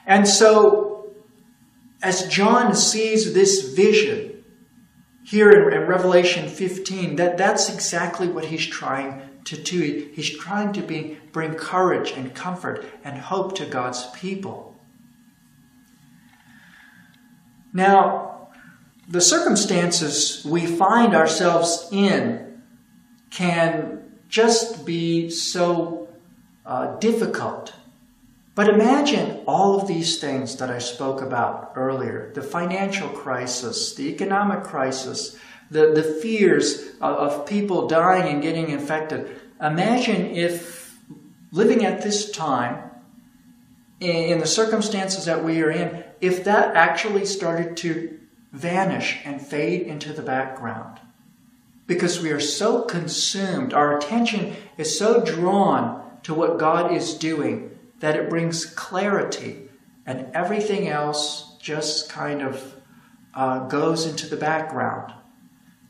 And 0.06 0.28
so, 0.28 1.14
as 2.02 2.28
John 2.28 2.76
sees 2.76 3.34
this 3.34 3.74
vision 3.74 4.33
here 5.24 5.50
in, 5.50 5.74
in 5.74 5.88
Revelation 5.88 6.50
15, 6.50 7.16
that, 7.16 7.38
that's 7.38 7.74
exactly 7.74 8.28
what 8.28 8.46
he's 8.46 8.66
trying 8.66 9.22
to 9.46 9.62
do. 9.62 10.10
He's 10.14 10.30
trying 10.30 10.74
to 10.74 10.82
be, 10.82 11.18
bring 11.32 11.56
courage 11.56 12.12
and 12.12 12.34
comfort 12.34 12.86
and 13.04 13.18
hope 13.18 13.56
to 13.58 13.66
God's 13.66 14.10
people. 14.12 14.76
Now, 17.74 18.50
the 19.08 19.22
circumstances 19.22 20.46
we 20.46 20.66
find 20.66 21.16
ourselves 21.16 21.88
in 21.92 22.62
can 23.32 24.12
just 24.30 24.86
be 24.86 25.30
so 25.30 26.08
uh, 26.66 26.98
difficult. 26.98 27.74
But 28.56 28.70
imagine 28.70 29.42
all 29.48 29.80
of 29.80 29.88
these 29.88 30.20
things 30.20 30.58
that 30.58 30.70
I 30.70 30.78
spoke 30.78 31.22
about 31.22 31.74
earlier 31.76 32.32
the 32.34 32.44
financial 32.44 33.10
crisis, 33.10 33.96
the 33.96 34.10
economic 34.10 34.64
crisis, 34.64 35.36
the, 35.72 35.92
the 35.92 36.04
fears 36.04 36.90
of, 37.02 37.16
of 37.18 37.46
people 37.46 37.88
dying 37.88 38.32
and 38.32 38.44
getting 38.44 38.70
infected. 38.70 39.42
Imagine 39.60 40.28
if 40.36 41.00
living 41.52 41.86
at 41.86 42.04
this 42.04 42.30
time, 42.32 42.92
in, 44.00 44.16
in 44.34 44.40
the 44.40 44.46
circumstances 44.46 45.26
that 45.26 45.44
we 45.44 45.62
are 45.62 45.72
in, 45.72 46.04
if 46.22 46.44
that 46.44 46.76
actually 46.76 47.26
started 47.26 47.76
to 47.78 48.20
vanish 48.52 49.18
and 49.26 49.42
fade 49.42 49.82
into 49.82 50.14
the 50.14 50.22
background. 50.22 51.00
Because 51.88 52.22
we 52.22 52.32
are 52.32 52.40
so 52.40 52.84
consumed, 52.84 53.74
our 53.74 53.98
attention 53.98 54.56
is 54.78 54.98
so 54.98 55.24
drawn 55.24 56.02
to 56.22 56.34
what 56.34 56.60
God 56.60 56.94
is 56.94 57.16
doing 57.16 57.73
that 58.04 58.18
it 58.18 58.30
brings 58.30 58.66
clarity, 58.66 59.70
and 60.06 60.28
everything 60.34 60.90
else 60.90 61.56
just 61.62 62.10
kind 62.10 62.42
of 62.42 62.76
uh, 63.34 63.60
goes 63.70 64.06
into 64.06 64.28
the 64.28 64.36
background. 64.36 65.14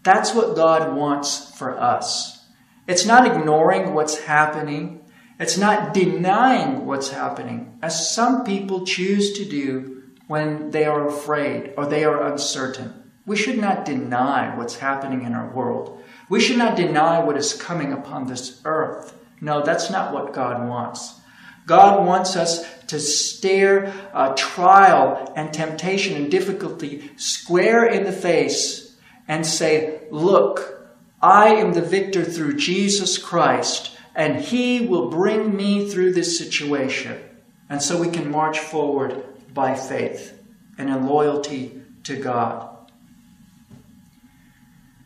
That's 0.04 0.32
what 0.32 0.56
God 0.56 0.96
wants 0.96 1.58
for 1.58 1.76
us. 1.76 2.46
It's 2.88 3.04
not 3.04 3.26
ignoring 3.26 3.96
what's 3.96 4.20
happening. 4.20 5.04
It's 5.40 5.58
not 5.58 5.96
denying 5.96 6.86
what's 6.86 7.10
happening, 7.10 7.80
as 7.82 8.14
some 8.14 8.44
people 8.44 8.86
choose 8.86 9.34
to 9.34 9.44
do 9.44 10.04
when 10.28 10.70
they 10.70 10.86
are 10.86 11.08
afraid 11.08 11.74
or 11.76 11.88
they 11.88 12.04
are 12.04 12.32
uncertain. 12.32 12.94
We 13.26 13.36
should 13.36 13.58
not 13.58 13.86
deny 13.86 14.56
what's 14.56 14.78
happening 14.78 15.24
in 15.24 15.34
our 15.34 15.50
world. 15.50 16.00
We 16.30 16.40
should 16.40 16.60
not 16.60 16.78
deny 16.78 17.24
what 17.24 17.38
is 17.38 17.60
coming 17.60 17.92
upon 17.92 18.28
this 18.28 18.62
earth. 18.66 19.18
No, 19.42 19.64
that's 19.64 19.90
not 19.90 20.14
what 20.14 20.32
God 20.32 20.70
wants. 20.70 21.22
God 21.66 22.06
wants 22.06 22.36
us 22.36 22.66
to 22.88 23.00
stare 23.00 23.94
uh, 24.14 24.34
trial 24.36 25.34
and 25.36 25.54
temptation 25.54 26.16
and 26.16 26.30
difficulty 26.30 27.12
square 27.16 27.86
in 27.86 28.04
the 28.04 28.12
face 28.12 28.96
and 29.28 29.46
say, 29.46 30.02
Look, 30.12 30.92
I 31.22 31.56
am 31.56 31.74
the 31.74 31.82
victor 31.82 32.26
through 32.26 32.58
Jesus 32.58 33.18
Christ, 33.18 33.98
and 34.14 34.42
He 34.42 34.86
will 34.86 35.10
bring 35.10 35.56
me 35.56 35.90
through 35.90 36.14
this 36.14 36.38
situation. 36.38 37.22
And 37.70 37.82
so 37.82 38.00
we 38.00 38.10
can 38.10 38.30
march 38.30 38.60
forward 38.60 39.24
by 39.54 39.76
faith 39.76 40.38
and 40.78 40.90
in 40.90 41.08
loyalty 41.08 41.82
to 42.04 42.18
God. 42.18 42.70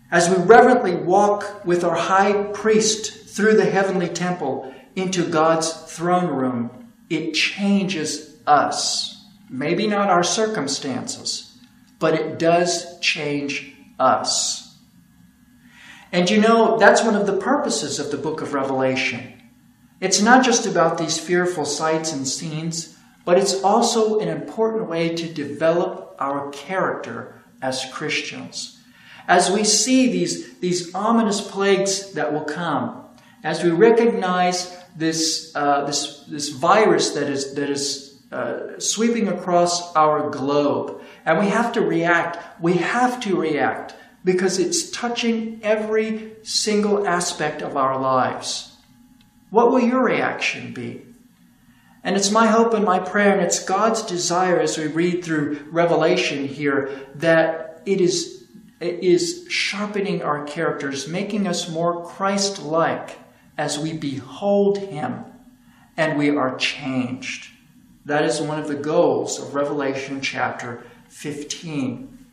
As 0.09 0.29
we 0.29 0.43
reverently 0.43 0.95
walk 0.95 1.65
with 1.65 1.83
our 1.83 1.95
high 1.95 2.43
priest 2.53 3.27
through 3.35 3.57
the 3.57 3.69
heavenly 3.69 4.07
temple 4.07 4.73
into 4.97 5.29
God's 5.29 5.71
throne 5.71 6.27
room, 6.27 6.91
it 7.09 7.33
changes 7.33 8.35
us. 8.47 9.23
Maybe 9.49 9.87
not 9.87 10.09
our 10.09 10.23
circumstances, 10.23 11.55
but 11.99 12.15
it 12.15 12.39
does 12.39 12.99
change 12.99 13.73
us. 13.99 14.75
And 16.11 16.29
you 16.29 16.41
know, 16.41 16.77
that's 16.79 17.03
one 17.03 17.15
of 17.15 17.27
the 17.27 17.37
purposes 17.37 17.99
of 17.99 18.09
the 18.09 18.17
book 18.17 18.41
of 18.41 18.53
Revelation. 18.53 19.33
It's 20.01 20.21
not 20.21 20.43
just 20.43 20.65
about 20.65 20.97
these 20.97 21.19
fearful 21.19 21.65
sights 21.65 22.11
and 22.11 22.27
scenes, 22.27 22.97
but 23.23 23.37
it's 23.37 23.61
also 23.63 24.19
an 24.19 24.29
important 24.29 24.89
way 24.89 25.15
to 25.15 25.31
develop 25.31 26.15
our 26.19 26.49
character 26.51 27.39
as 27.61 27.85
Christians. 27.91 28.81
As 29.27 29.51
we 29.51 29.63
see 29.63 30.11
these, 30.11 30.57
these 30.59 30.95
ominous 30.95 31.41
plagues 31.41 32.13
that 32.13 32.33
will 32.33 32.45
come, 32.45 33.03
as 33.43 33.63
we 33.63 33.69
recognize 33.69 34.75
this, 34.97 35.51
uh, 35.55 35.85
this, 35.85 36.23
this 36.27 36.49
virus 36.49 37.11
that 37.11 37.29
is, 37.29 37.53
that 37.53 37.69
is 37.69 38.19
uh, 38.31 38.79
sweeping 38.79 39.27
across 39.27 39.95
our 39.95 40.29
globe, 40.29 41.01
and 41.25 41.39
we 41.39 41.47
have 41.47 41.71
to 41.73 41.81
react, 41.81 42.61
we 42.61 42.73
have 42.73 43.19
to 43.21 43.35
react 43.35 43.93
because 44.23 44.59
it's 44.59 44.91
touching 44.91 45.59
every 45.63 46.33
single 46.43 47.07
aspect 47.07 47.61
of 47.61 47.77
our 47.77 47.99
lives. 47.99 48.75
What 49.49 49.71
will 49.71 49.79
your 49.79 50.03
reaction 50.03 50.73
be? 50.73 51.03
And 52.03 52.15
it's 52.15 52.31
my 52.31 52.47
hope 52.47 52.73
and 52.73 52.83
my 52.83 52.99
prayer, 52.99 53.33
and 53.33 53.41
it's 53.41 53.63
God's 53.63 54.01
desire 54.01 54.59
as 54.59 54.77
we 54.77 54.87
read 54.87 55.23
through 55.23 55.59
Revelation 55.71 56.47
here 56.47 57.07
that 57.15 57.81
it 57.85 58.01
is, 58.01 58.45
it 58.79 59.03
is 59.03 59.45
sharpening 59.49 60.21
our 60.21 60.45
characters, 60.45 61.07
making 61.07 61.47
us 61.47 61.69
more 61.69 62.05
Christ 62.05 62.61
like 62.61 63.17
as 63.57 63.79
we 63.79 63.93
behold 63.93 64.77
Him 64.77 65.25
and 65.95 66.17
we 66.17 66.29
are 66.29 66.55
changed. 66.57 67.51
That 68.05 68.23
is 68.23 68.39
one 68.39 68.59
of 68.59 68.67
the 68.67 68.75
goals 68.75 69.39
of 69.39 69.55
Revelation 69.55 70.21
chapter 70.21 70.85
15. 71.09 72.25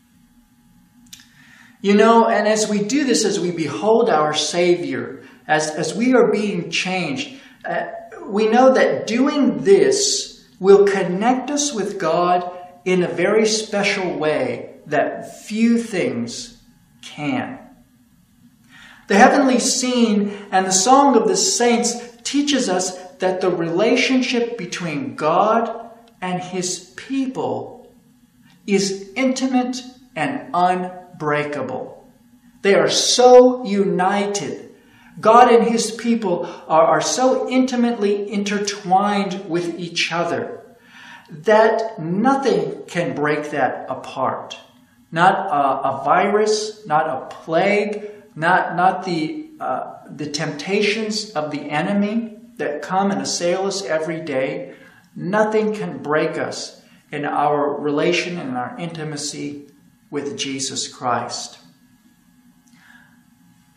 You 1.80 1.94
know, 1.94 2.26
and 2.26 2.46
as 2.46 2.68
we 2.68 2.82
do 2.82 3.04
this, 3.04 3.24
as 3.24 3.40
we 3.40 3.50
behold 3.50 4.08
our 4.08 4.34
Savior, 4.34 5.22
as, 5.46 5.70
as 5.70 5.94
we 5.94 6.14
are 6.14 6.30
being 6.30 6.70
changed, 6.70 7.40
uh, 7.64 7.86
we 8.26 8.46
know 8.48 8.72
that 8.72 9.06
doing 9.06 9.64
this 9.64 10.46
will 10.60 10.86
connect 10.86 11.50
us 11.50 11.74
with 11.74 11.98
God 11.98 12.50
in 12.84 13.02
a 13.02 13.08
very 13.08 13.46
special 13.46 14.16
way 14.16 14.76
that 14.86 15.42
few 15.42 15.78
things 15.78 16.62
can. 17.02 17.63
The 19.06 19.16
heavenly 19.16 19.58
scene 19.58 20.32
and 20.50 20.66
the 20.66 20.72
song 20.72 21.16
of 21.16 21.28
the 21.28 21.36
saints 21.36 21.94
teaches 22.22 22.68
us 22.68 22.96
that 23.18 23.40
the 23.40 23.50
relationship 23.50 24.56
between 24.56 25.14
God 25.14 25.90
and 26.20 26.42
his 26.42 26.92
people 26.96 27.92
is 28.66 29.10
intimate 29.14 29.82
and 30.16 30.48
unbreakable. 30.54 32.08
They 32.62 32.74
are 32.74 32.88
so 32.88 33.64
united 33.64 34.64
God 35.20 35.52
and 35.52 35.64
his 35.64 35.92
people 35.92 36.46
are, 36.68 36.86
are 36.86 37.00
so 37.00 37.48
intimately 37.48 38.30
intertwined 38.32 39.48
with 39.48 39.78
each 39.78 40.12
other 40.12 40.60
that 41.30 41.98
nothing 41.98 42.82
can 42.86 43.14
break 43.14 43.50
that 43.50 43.86
apart. 43.88 44.58
Not 45.12 45.34
a, 45.34 45.88
a 45.88 46.04
virus, 46.04 46.86
not 46.86 47.06
a 47.06 47.34
plague, 47.34 48.10
not, 48.34 48.76
not 48.76 49.04
the, 49.04 49.48
uh, 49.60 49.94
the 50.08 50.26
temptations 50.26 51.30
of 51.30 51.50
the 51.50 51.70
enemy 51.70 52.36
that 52.56 52.82
come 52.82 53.10
and 53.10 53.20
assail 53.20 53.66
us 53.66 53.84
every 53.84 54.20
day. 54.20 54.74
Nothing 55.14 55.74
can 55.74 56.02
break 56.02 56.38
us 56.38 56.82
in 57.12 57.24
our 57.24 57.72
relation 57.72 58.38
and 58.38 58.56
our 58.56 58.76
intimacy 58.78 59.66
with 60.10 60.36
Jesus 60.36 60.88
Christ. 60.88 61.58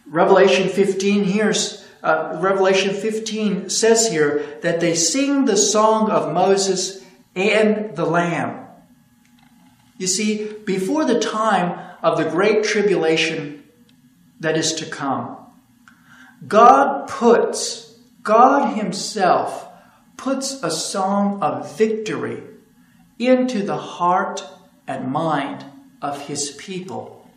Revelation 0.07 0.69
15 0.69 1.25
here, 1.25 1.53
uh, 2.01 2.37
Revelation 2.39 2.93
15 2.95 3.69
says 3.69 4.09
here 4.09 4.57
that 4.61 4.79
they 4.79 4.95
sing 4.95 5.45
the 5.45 5.57
song 5.57 6.09
of 6.09 6.33
Moses 6.33 7.03
and 7.35 7.95
the 7.95 8.05
Lamb. 8.05 8.65
You 9.97 10.07
see, 10.07 10.53
before 10.65 11.05
the 11.05 11.19
time 11.19 11.79
of 12.01 12.17
the 12.17 12.29
great 12.29 12.63
tribulation 12.63 13.56
that 14.39 14.57
is 14.57 14.73
to 14.73 14.85
come, 14.85 15.37
God 16.47 17.07
puts, 17.07 17.97
God 18.23 18.75
Himself 18.75 19.67
puts 20.17 20.61
a 20.63 20.71
song 20.71 21.41
of 21.41 21.77
victory 21.77 22.43
into 23.19 23.63
the 23.63 23.77
heart 23.77 24.43
and 24.87 25.11
mind 25.11 25.65
of 26.01 26.27
his 26.27 26.51
people 26.51 27.29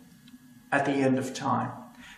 at 0.71 0.85
the 0.85 0.91
end 0.91 1.17
of 1.17 1.33
time. 1.33 1.71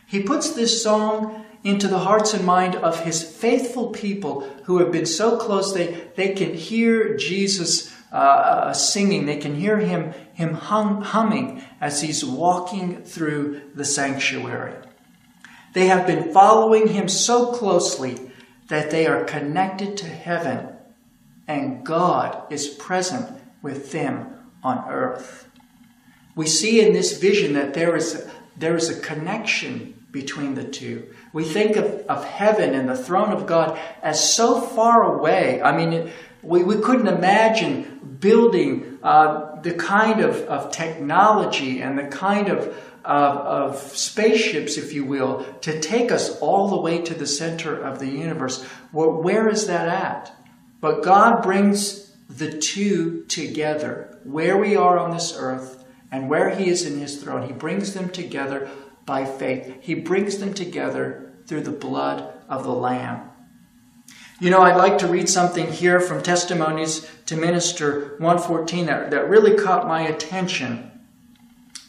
He 0.08 0.22
puts 0.22 0.52
this 0.52 0.84
song 0.84 1.46
into 1.63 1.88
the 1.88 2.00
hearts 2.00 2.34
and 2.34 2.46
mind 2.46 2.76
of 2.76 3.00
his 3.02 3.24
faithful 3.24 3.89
people 3.89 4.41
who 4.65 4.80
have 4.80 4.91
been 4.91 5.06
so 5.06 5.38
close. 5.38 5.74
They, 5.74 6.08
they 6.15 6.34
can 6.34 6.54
hear 6.54 7.15
Jesus 7.17 7.93
uh, 8.12 8.15
uh, 8.15 8.74
singing, 8.74 9.26
they 9.26 9.38
can 9.38 9.56
hear 9.56 9.78
him, 9.78 10.13
him 10.34 10.54
hum, 10.56 11.02
humming 11.02 11.63
as 11.80 12.02
he's 12.02 12.26
walking 12.26 13.04
through 13.04 13.62
the 13.76 13.86
sanctuary. 13.86 14.76
They 15.74 15.88
have 15.88 16.06
been 16.06 16.32
following 16.32 16.88
him 16.88 17.08
so 17.08 17.52
closely 17.52 18.32
that 18.67 18.91
they 18.91 19.08
are 19.08 19.24
connected 19.24 19.98
to 19.98 20.06
heaven 20.06 20.69
and 21.48 21.86
God 21.86 22.52
is 22.52 22.67
present 22.67 23.30
with 23.62 23.91
them 23.91 24.34
on 24.63 24.86
earth. 24.89 25.48
We 26.36 26.48
see 26.48 26.86
in 26.86 26.93
this 26.93 27.17
vision 27.17 27.54
that 27.54 27.74
there 27.74 27.96
is 27.96 28.15
a, 28.15 28.32
there 28.58 28.76
is 28.76 28.89
a 28.89 29.00
connection 29.00 30.06
between 30.12 30.54
the 30.54 30.63
two. 30.63 31.13
We 31.34 31.43
think 31.43 31.76
of, 31.76 31.86
of 32.08 32.24
heaven 32.24 32.74
and 32.74 32.88
the 32.88 32.96
throne 32.96 33.32
of 33.32 33.46
God 33.46 33.80
as 34.02 34.34
so 34.34 34.62
far 34.62 35.17
away. 35.17 35.62
I 35.62 35.76
mean, 35.76 35.93
it, 35.93 36.13
we, 36.41 36.63
we 36.63 36.78
couldn't 36.78 37.08
imagine 37.08 38.17
building 38.19 39.00
uh, 39.04 39.52
the 39.63 39.73
kind 39.73 40.21
of, 40.21 40.36
of 40.41 40.71
technology 40.71 41.82
and 41.82 41.97
the 41.97 42.08
kind 42.08 42.49
of, 42.49 42.67
of, 43.04 43.38
of 43.38 43.80
spaceships, 43.80 44.78
if 44.78 44.93
you 44.93 45.06
will, 45.06 45.45
to 45.62 45.80
take 45.80 46.12
us 46.12 46.38
all 46.39 46.67
the 46.67 46.80
way 46.80 47.02
to 47.02 47.13
the 47.13 47.26
center 47.26 47.82
of 47.82 47.99
the 47.99 48.08
universe. 48.08 48.65
Well, 48.91 49.21
where 49.21 49.49
is 49.49 49.67
that 49.67 49.88
at? 49.88 50.36
But 50.80 51.04
God 51.04 51.41
brings 51.41 52.12
the 52.30 52.58
two 52.58 53.23
together, 53.23 54.19
where 54.23 54.58
we 54.58 54.76
are 54.76 54.97
on 54.97 55.12
this 55.12 55.36
earth 55.38 55.84
and 56.12 56.30
where 56.30 56.49
He 56.49 56.69
is 56.69 56.86
in 56.86 56.99
His 56.99 57.21
throne. 57.21 57.47
He 57.47 57.54
brings 57.54 57.93
them 57.93 58.10
together 58.10 58.69
by 59.06 59.26
faith. 59.26 59.78
He 59.82 59.95
brings 59.95 60.38
them 60.38 60.54
together 60.54 61.34
through 61.47 61.62
the 61.62 61.71
blood 61.71 62.34
of 62.49 62.63
the 62.63 62.73
Lamb. 62.73 63.30
You 64.43 64.49
know, 64.49 64.60
I'd 64.60 64.75
like 64.75 64.97
to 64.97 65.08
read 65.08 65.29
something 65.29 65.71
here 65.71 66.01
from 66.01 66.21
Testimonies 66.21 67.10
to 67.27 67.38
Minister 67.38 68.17
114 68.17 68.88
that, 68.88 69.12
that 69.12 69.29
really 69.29 69.56
caught 69.56 69.88
my 69.88 70.01
attention. 70.01 70.91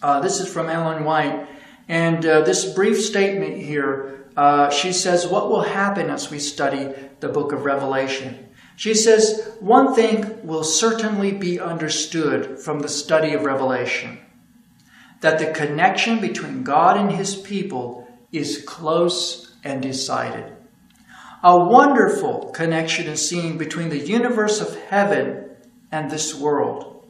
Uh, 0.01 0.21
this 0.21 0.39
is 0.39 0.47
from 0.53 0.71
Ellen 0.71 1.03
White. 1.03 1.49
And 1.89 2.25
uh, 2.25 2.43
this 2.43 2.73
brief 2.73 3.03
statement 3.03 3.57
here, 3.57 4.29
uh, 4.37 4.71
she 4.71 4.93
says, 4.93 5.27
What 5.27 5.51
will 5.51 5.63
happen 5.63 6.11
as 6.11 6.31
we 6.31 6.39
study 6.39 6.95
the 7.19 7.29
book 7.29 7.51
of 7.51 7.65
Revelation? 7.65 8.47
She 8.77 8.95
says, 8.95 9.57
One 9.59 9.93
thing 9.93 10.47
will 10.47 10.63
certainly 10.63 11.33
be 11.33 11.59
understood 11.59 12.61
from 12.61 12.79
the 12.79 12.89
study 12.89 13.35
of 13.35 13.43
Revelation 13.43 14.21
that 15.23 15.41
the 15.41 15.51
connection 15.51 16.21
between 16.21 16.63
God 16.63 16.99
and 16.99 17.11
his 17.11 17.35
people 17.35 18.07
is 18.31 18.63
close 18.65 19.57
and 19.65 19.83
decided. 19.83 20.54
A 21.45 21.59
wonderful 21.59 22.51
connection 22.55 23.07
is 23.07 23.29
seen 23.29 23.59
between 23.59 23.91
the 23.91 23.99
universe 23.99 24.63
of 24.63 24.81
heaven 24.85 25.51
and 25.93 26.11
this 26.11 26.35
world. 26.35 27.05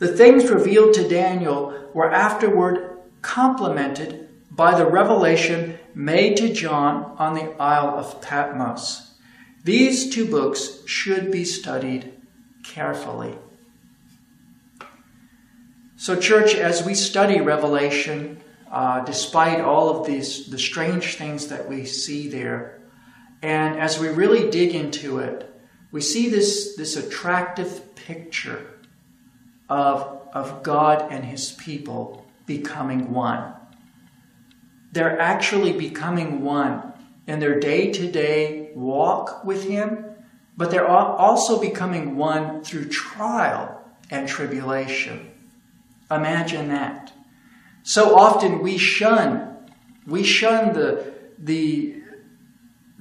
The 0.00 0.14
things 0.14 0.50
revealed 0.50 0.92
to 0.94 1.08
Daniel 1.08 1.88
were 1.94 2.12
afterward 2.12 2.98
complemented 3.22 4.28
by 4.50 4.76
the 4.76 4.84
revelation 4.84 5.78
made 5.94 6.36
to 6.36 6.52
John 6.52 7.16
on 7.16 7.32
the 7.32 7.54
Isle 7.58 7.88
of 7.98 8.20
Patmos. 8.20 9.14
These 9.64 10.14
two 10.14 10.26
books 10.26 10.80
should 10.84 11.32
be 11.32 11.46
studied 11.46 12.12
carefully. 12.64 13.38
So, 15.96 16.20
church, 16.20 16.54
as 16.54 16.84
we 16.84 16.92
study 16.92 17.40
Revelation, 17.40 18.42
uh, 18.70 19.02
despite 19.06 19.62
all 19.62 19.88
of 19.88 20.06
these 20.06 20.48
the 20.48 20.58
strange 20.58 21.14
things 21.14 21.46
that 21.46 21.66
we 21.66 21.86
see 21.86 22.28
there, 22.28 22.83
and 23.44 23.78
as 23.78 23.98
we 23.98 24.08
really 24.08 24.48
dig 24.48 24.74
into 24.74 25.18
it, 25.18 25.54
we 25.92 26.00
see 26.00 26.30
this, 26.30 26.76
this 26.76 26.96
attractive 26.96 27.94
picture 27.94 28.66
of, 29.68 30.22
of 30.32 30.62
God 30.62 31.12
and 31.12 31.26
His 31.26 31.52
people 31.52 32.24
becoming 32.46 33.12
one. 33.12 33.52
They're 34.92 35.20
actually 35.20 35.72
becoming 35.72 36.40
one 36.40 36.94
in 37.26 37.38
their 37.38 37.60
day 37.60 37.92
to 37.92 38.10
day 38.10 38.70
walk 38.74 39.44
with 39.44 39.68
Him, 39.68 40.06
but 40.56 40.70
they're 40.70 40.88
also 40.88 41.60
becoming 41.60 42.16
one 42.16 42.64
through 42.64 42.88
trial 42.88 43.78
and 44.10 44.26
tribulation. 44.26 45.30
Imagine 46.10 46.68
that. 46.68 47.12
So 47.82 48.16
often 48.16 48.62
we 48.62 48.78
shun, 48.78 49.54
we 50.06 50.22
shun 50.22 50.72
the, 50.72 51.12
the, 51.38 52.03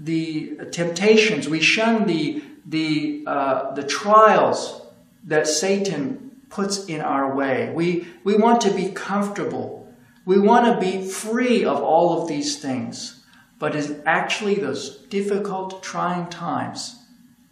the 0.04 0.58
temptations, 0.72 1.48
we 1.48 1.62
shun 1.62 2.06
the, 2.06 2.44
the, 2.66 3.24
uh, 3.26 3.74
the 3.74 3.84
trials 3.84 4.82
that 5.24 5.48
Satan 5.48 6.32
puts 6.50 6.86
in 6.86 7.00
our 7.02 7.34
way. 7.34 7.72
We, 7.74 8.08
we 8.24 8.36
want 8.36 8.62
to 8.62 8.72
be 8.72 8.90
comfortable. 8.90 9.88
We 10.26 10.40
want 10.40 10.66
to 10.66 10.80
be 10.80 11.08
free 11.08 11.64
of 11.64 11.82
all 11.82 12.22
of 12.22 12.28
these 12.28 12.60
things. 12.60 13.24
But 13.60 13.76
it's 13.76 13.92
actually 14.06 14.56
those 14.56 14.98
difficult, 15.08 15.82
trying 15.82 16.30
times 16.30 16.98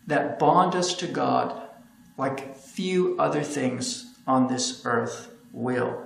that 0.07 0.37
bond 0.37 0.75
us 0.75 0.93
to 0.95 1.07
God 1.07 1.69
like 2.17 2.57
few 2.57 3.17
other 3.17 3.43
things 3.43 4.13
on 4.27 4.47
this 4.47 4.85
earth 4.85 5.31
will. 5.53 6.05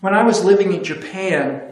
When 0.00 0.14
I 0.14 0.22
was 0.22 0.42
living 0.42 0.72
in 0.72 0.82
Japan, 0.82 1.69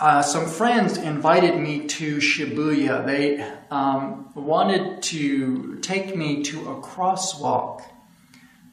uh, 0.00 0.22
some 0.22 0.46
friends 0.46 0.98
invited 0.98 1.58
me 1.58 1.86
to 1.86 2.16
Shibuya. 2.18 3.06
They 3.06 3.40
um, 3.70 4.30
wanted 4.34 5.02
to 5.04 5.76
take 5.76 6.14
me 6.14 6.42
to 6.44 6.70
a 6.70 6.80
crosswalk. 6.82 7.82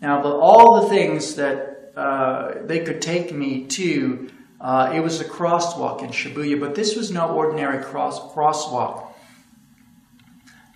Now, 0.01 0.21
the, 0.21 0.29
all 0.29 0.81
the 0.81 0.89
things 0.89 1.35
that 1.35 1.93
uh, 1.95 2.65
they 2.65 2.79
could 2.79 3.01
take 3.01 3.33
me 3.33 3.65
to, 3.65 4.29
uh, 4.59 4.91
it 4.93 5.01
was 5.01 5.21
a 5.21 5.25
crosswalk 5.25 6.01
in 6.01 6.09
Shibuya, 6.09 6.59
but 6.59 6.75
this 6.75 6.95
was 6.95 7.11
no 7.11 7.29
ordinary 7.29 7.83
cross, 7.83 8.19
crosswalk. 8.33 9.07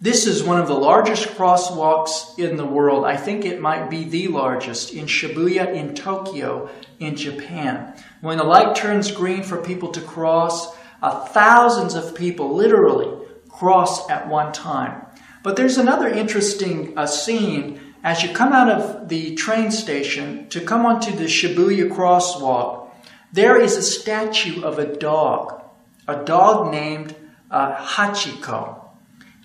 This 0.01 0.27
is 0.27 0.43
one 0.43 0.59
of 0.59 0.67
the 0.67 0.73
largest 0.73 1.27
crosswalks 1.29 2.37
in 2.37 2.57
the 2.57 2.65
world. 2.65 3.05
I 3.05 3.15
think 3.15 3.45
it 3.45 3.61
might 3.61 3.89
be 3.89 4.03
the 4.03 4.27
largest 4.27 4.93
in 4.93 5.05
Shibuya 5.05 5.73
in 5.73 5.95
Tokyo 5.95 6.69
in 6.99 7.15
Japan. 7.15 7.93
When 8.23 8.37
the 8.37 8.45
light 8.45 8.73
turns 8.73 9.11
green 9.11 9.43
for 9.43 9.57
people 9.57 9.91
to 9.91 9.99
cross, 9.99 10.73
uh, 11.01 11.25
thousands 11.25 11.93
of 11.93 12.15
people 12.15 12.55
literally 12.55 13.27
cross 13.49 14.09
at 14.09 14.29
one 14.29 14.53
time. 14.53 15.05
But 15.43 15.57
there's 15.57 15.77
another 15.77 16.07
interesting 16.07 16.97
uh, 16.97 17.05
scene 17.05 17.81
as 18.01 18.23
you 18.23 18.33
come 18.33 18.53
out 18.53 18.69
of 18.69 19.09
the 19.09 19.35
train 19.35 19.71
station 19.71 20.47
to 20.51 20.61
come 20.61 20.85
onto 20.85 21.11
the 21.11 21.25
Shibuya 21.25 21.89
crosswalk. 21.89 22.91
There 23.33 23.59
is 23.59 23.75
a 23.75 23.81
statue 23.81 24.63
of 24.63 24.79
a 24.79 24.95
dog, 24.95 25.61
a 26.07 26.23
dog 26.23 26.71
named 26.71 27.13
uh, 27.51 27.75
Hachiko. 27.75 28.85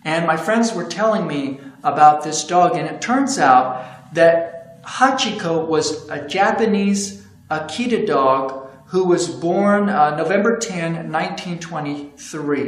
And 0.05 0.25
my 0.25 0.37
friends 0.37 0.73
were 0.73 0.87
telling 0.87 1.27
me 1.27 1.59
about 1.83 2.23
this 2.23 2.45
dog, 2.45 2.77
and 2.77 2.87
it 2.87 3.01
turns 3.03 3.41
out 3.41 4.15
that 4.15 4.85
Hachiko 4.85 5.67
was 5.67 6.09
a 6.11 6.29
Japanese 6.29 7.27
Akita 7.51 8.07
dog 8.07 8.68
who 8.89 9.05
was 9.05 9.29
born 9.29 9.89
uh, 9.89 10.17
November 10.17 10.59
10, 10.59 11.13
1923. 11.13 12.67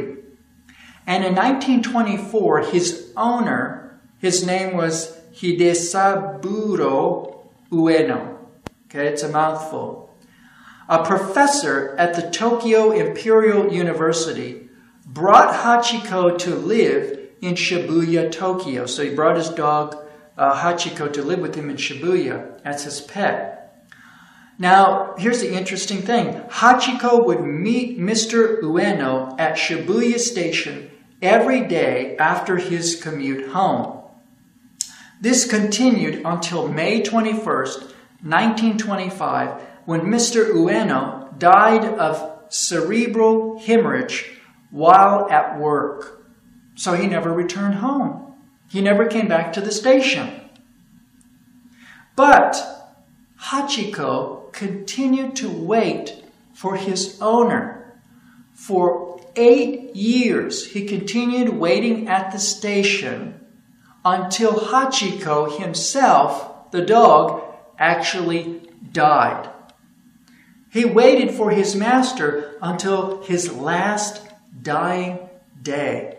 And 1.07 1.25
in 1.25 1.33
1924, 1.35 2.59
his 2.65 3.11
owner, 3.17 3.99
his 4.19 4.45
name 4.45 4.77
was 4.77 5.17
Hidesaburo 5.33 6.47
Ueno. 7.71 8.37
Okay, 8.85 9.07
it's 9.07 9.23
a 9.23 9.29
mouthful. 9.29 10.15
A 10.87 11.03
professor 11.03 11.95
at 11.97 12.13
the 12.13 12.29
Tokyo 12.29 12.91
Imperial 12.91 13.73
University 13.73 14.69
brought 15.05 15.55
Hachiko 15.63 16.37
to 16.39 16.55
live 16.55 17.19
in 17.41 17.55
Shibuya, 17.55 18.31
Tokyo. 18.31 18.85
So 18.85 19.03
he 19.03 19.15
brought 19.15 19.37
his 19.37 19.49
dog 19.49 19.95
uh, 20.37 20.61
Hachiko 20.61 21.11
to 21.13 21.23
live 21.23 21.39
with 21.39 21.55
him 21.55 21.69
in 21.69 21.77
Shibuya 21.77 22.61
as 22.63 22.83
his 22.83 23.01
pet. 23.01 23.60
Now, 24.61 25.15
here's 25.17 25.41
the 25.41 25.55
interesting 25.55 26.03
thing 26.03 26.33
Hachiko 26.43 27.25
would 27.25 27.41
meet 27.41 27.97
Mr. 27.99 28.61
Ueno 28.61 29.33
at 29.39 29.55
Shibuya 29.55 30.19
Station 30.19 30.91
every 31.19 31.65
day 31.65 32.15
after 32.17 32.57
his 32.57 32.95
commute 32.95 33.49
home. 33.49 34.03
This 35.19 35.49
continued 35.49 36.21
until 36.23 36.67
May 36.67 37.01
21st, 37.01 37.79
1925, 38.21 39.61
when 39.85 40.01
Mr. 40.01 40.51
Ueno 40.51 41.39
died 41.39 41.83
of 41.83 42.53
cerebral 42.53 43.57
hemorrhage 43.57 44.29
while 44.69 45.27
at 45.31 45.57
work. 45.57 46.23
So 46.75 46.93
he 46.93 47.07
never 47.07 47.33
returned 47.33 47.75
home. 47.75 48.35
He 48.69 48.79
never 48.79 49.07
came 49.07 49.27
back 49.27 49.53
to 49.53 49.61
the 49.61 49.71
station. 49.71 50.39
But 52.15 52.61
Hachiko 53.45 54.40
continued 54.51 55.35
to 55.37 55.49
wait 55.49 56.23
for 56.53 56.75
his 56.75 57.17
owner. 57.21 57.95
For 58.53 59.19
eight 59.35 59.95
years, 59.95 60.71
he 60.71 60.85
continued 60.85 61.49
waiting 61.49 62.07
at 62.07 62.31
the 62.31 62.39
station 62.39 63.39
until 64.03 64.53
Hachiko 64.53 65.57
himself, 65.59 66.71
the 66.71 66.85
dog, 66.85 67.43
actually 67.77 68.61
died. 68.91 69.49
He 70.71 70.85
waited 70.85 71.31
for 71.31 71.51
his 71.51 71.75
master 71.75 72.57
until 72.61 73.21
his 73.23 73.53
last 73.53 74.21
dying 74.61 75.29
day. 75.61 76.17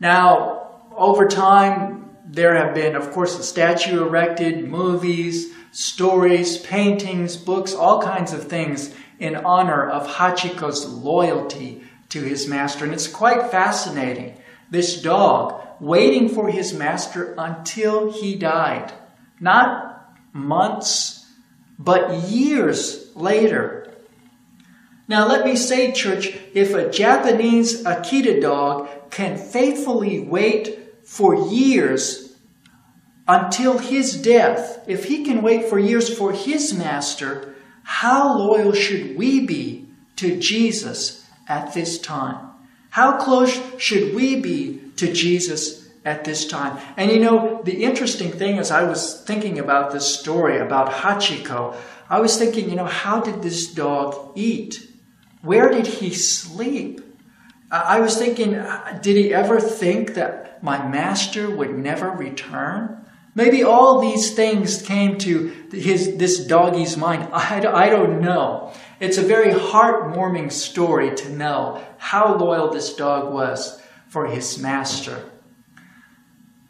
Now, 0.00 0.88
over 0.96 1.28
time, 1.28 2.10
there 2.26 2.54
have 2.54 2.74
been, 2.74 2.96
of 2.96 3.12
course, 3.12 3.38
a 3.38 3.42
statue 3.42 4.02
erected, 4.02 4.68
movies, 4.68 5.52
stories, 5.72 6.58
paintings, 6.58 7.36
books, 7.36 7.74
all 7.74 8.02
kinds 8.02 8.32
of 8.32 8.48
things 8.48 8.94
in 9.18 9.36
honor 9.36 9.88
of 9.88 10.06
Hachiko's 10.06 10.86
loyalty 10.86 11.82
to 12.08 12.22
his 12.22 12.48
master. 12.48 12.84
And 12.84 12.94
it's 12.94 13.06
quite 13.06 13.50
fascinating. 13.50 14.36
This 14.70 15.00
dog 15.00 15.60
waiting 15.80 16.28
for 16.28 16.50
his 16.50 16.72
master 16.72 17.34
until 17.38 18.12
he 18.12 18.34
died. 18.36 18.92
Not 19.38 20.16
months, 20.32 21.26
but 21.78 22.28
years 22.28 23.10
later. 23.14 23.92
Now, 25.08 25.26
let 25.26 25.44
me 25.44 25.56
say, 25.56 25.92
church, 25.92 26.36
if 26.54 26.72
a 26.74 26.90
Japanese 26.90 27.84
Akita 27.84 28.40
dog 28.40 28.88
can 29.10 29.36
faithfully 29.36 30.20
wait 30.20 30.78
for 31.04 31.48
years 31.50 32.29
until 33.30 33.78
his 33.78 34.20
death, 34.20 34.82
if 34.88 35.04
he 35.04 35.24
can 35.24 35.40
wait 35.40 35.68
for 35.68 35.78
years 35.78 36.12
for 36.12 36.32
his 36.32 36.74
master, 36.74 37.54
how 37.84 38.36
loyal 38.36 38.72
should 38.72 39.16
we 39.16 39.46
be 39.46 39.86
to 40.16 40.36
Jesus 40.40 41.24
at 41.46 41.72
this 41.72 42.00
time? 42.00 42.48
How 42.90 43.18
close 43.18 43.56
should 43.80 44.16
we 44.16 44.40
be 44.40 44.80
to 44.96 45.12
Jesus 45.12 45.88
at 46.04 46.24
this 46.24 46.44
time? 46.44 46.76
And 46.96 47.12
you 47.12 47.20
know, 47.20 47.62
the 47.62 47.84
interesting 47.84 48.32
thing 48.32 48.58
as 48.58 48.72
I 48.72 48.82
was 48.82 49.22
thinking 49.22 49.60
about 49.60 49.92
this 49.92 50.12
story 50.12 50.58
about 50.58 50.90
Hachiko, 50.90 51.76
I 52.08 52.18
was 52.18 52.36
thinking, 52.36 52.68
you 52.68 52.74
know, 52.74 52.86
how 52.86 53.20
did 53.20 53.42
this 53.42 53.72
dog 53.72 54.32
eat? 54.34 54.88
Where 55.42 55.70
did 55.70 55.86
he 55.86 56.12
sleep? 56.12 57.00
I 57.70 58.00
was 58.00 58.18
thinking, 58.18 58.56
uh, 58.56 58.98
did 59.00 59.16
he 59.16 59.32
ever 59.32 59.60
think 59.60 60.14
that 60.14 60.60
my 60.64 60.84
master 60.84 61.48
would 61.48 61.78
never 61.78 62.10
return? 62.10 63.06
Maybe 63.34 63.62
all 63.62 64.00
these 64.00 64.34
things 64.34 64.82
came 64.82 65.18
to 65.18 65.48
his, 65.70 66.16
this 66.16 66.44
doggy's 66.46 66.96
mind. 66.96 67.28
I, 67.32 67.64
I 67.66 67.88
don't 67.88 68.20
know. 68.20 68.72
It's 68.98 69.18
a 69.18 69.22
very 69.22 69.52
heartwarming 69.52 70.50
story 70.50 71.14
to 71.14 71.30
know 71.30 71.82
how 71.98 72.36
loyal 72.36 72.70
this 72.70 72.94
dog 72.94 73.32
was 73.32 73.80
for 74.08 74.26
his 74.26 74.58
master. 74.58 75.24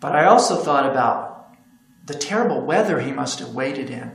But 0.00 0.14
I 0.14 0.26
also 0.26 0.56
thought 0.56 0.90
about 0.90 1.54
the 2.06 2.14
terrible 2.14 2.60
weather 2.60 3.00
he 3.00 3.12
must 3.12 3.38
have 3.38 3.54
waited 3.54 3.90
in. 3.90 4.12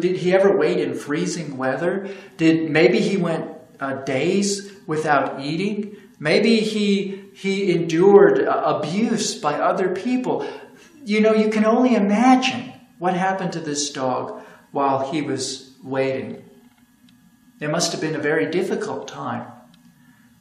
Did 0.00 0.16
he 0.16 0.32
ever 0.32 0.56
wait 0.56 0.80
in 0.80 0.94
freezing 0.94 1.56
weather? 1.56 2.08
Did 2.36 2.70
maybe 2.70 3.00
he 3.00 3.16
went 3.16 3.50
uh, 3.80 3.94
days 4.02 4.72
without 4.86 5.40
eating? 5.40 5.96
Maybe 6.18 6.56
he 6.60 7.24
he 7.34 7.72
endured 7.72 8.40
uh, 8.40 8.80
abuse 8.80 9.36
by 9.36 9.54
other 9.54 9.94
people. 9.94 10.46
You 11.08 11.22
know, 11.22 11.32
you 11.32 11.48
can 11.48 11.64
only 11.64 11.94
imagine 11.94 12.70
what 12.98 13.14
happened 13.14 13.54
to 13.54 13.60
this 13.60 13.88
dog 13.88 14.42
while 14.72 15.10
he 15.10 15.22
was 15.22 15.72
waiting. 15.82 16.44
It 17.62 17.70
must 17.70 17.92
have 17.92 18.02
been 18.02 18.14
a 18.14 18.18
very 18.18 18.50
difficult 18.50 19.08
time. 19.08 19.50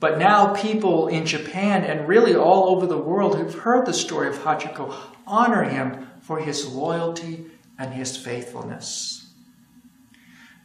But 0.02 0.20
now 0.20 0.54
people 0.54 1.08
in 1.08 1.26
Japan 1.26 1.86
and 1.86 2.06
really 2.06 2.36
all 2.36 2.76
over 2.76 2.86
the 2.86 2.98
world 2.98 3.38
who've 3.38 3.60
heard 3.60 3.86
the 3.86 3.94
story 3.94 4.28
of 4.28 4.40
Hachiko 4.40 4.94
honor 5.26 5.64
him 5.64 6.06
for 6.20 6.40
his 6.40 6.68
loyalty 6.68 7.46
and 7.80 7.94
his 7.94 8.18
faithfulness. 8.18 9.26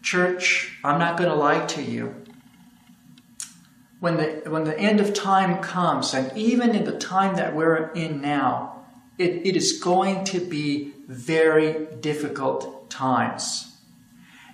Church, 0.03 0.81
I'm 0.83 0.99
not 0.99 1.17
going 1.17 1.31
to 1.31 1.37
lie 1.37 1.65
to 1.65 1.81
you. 1.81 2.25
When 4.01 4.17
the, 4.17 4.51
when 4.51 4.65
the 4.65 4.77
end 4.77 4.99
of 4.99 5.15
time 5.15 5.63
comes, 5.63 6.13
and 6.13 6.37
even 6.37 6.75
in 6.75 6.83
the 6.83 6.99
time 6.99 7.37
that 7.37 7.55
we're 7.55 7.93
in 7.93 8.21
now, 8.21 8.72
it, 9.23 9.47
it 9.47 9.57
is 9.57 9.81
going 9.81 10.25
to 10.25 10.41
be 10.41 10.93
very 11.09 11.87
difficult 12.01 12.91
times. 12.91 13.77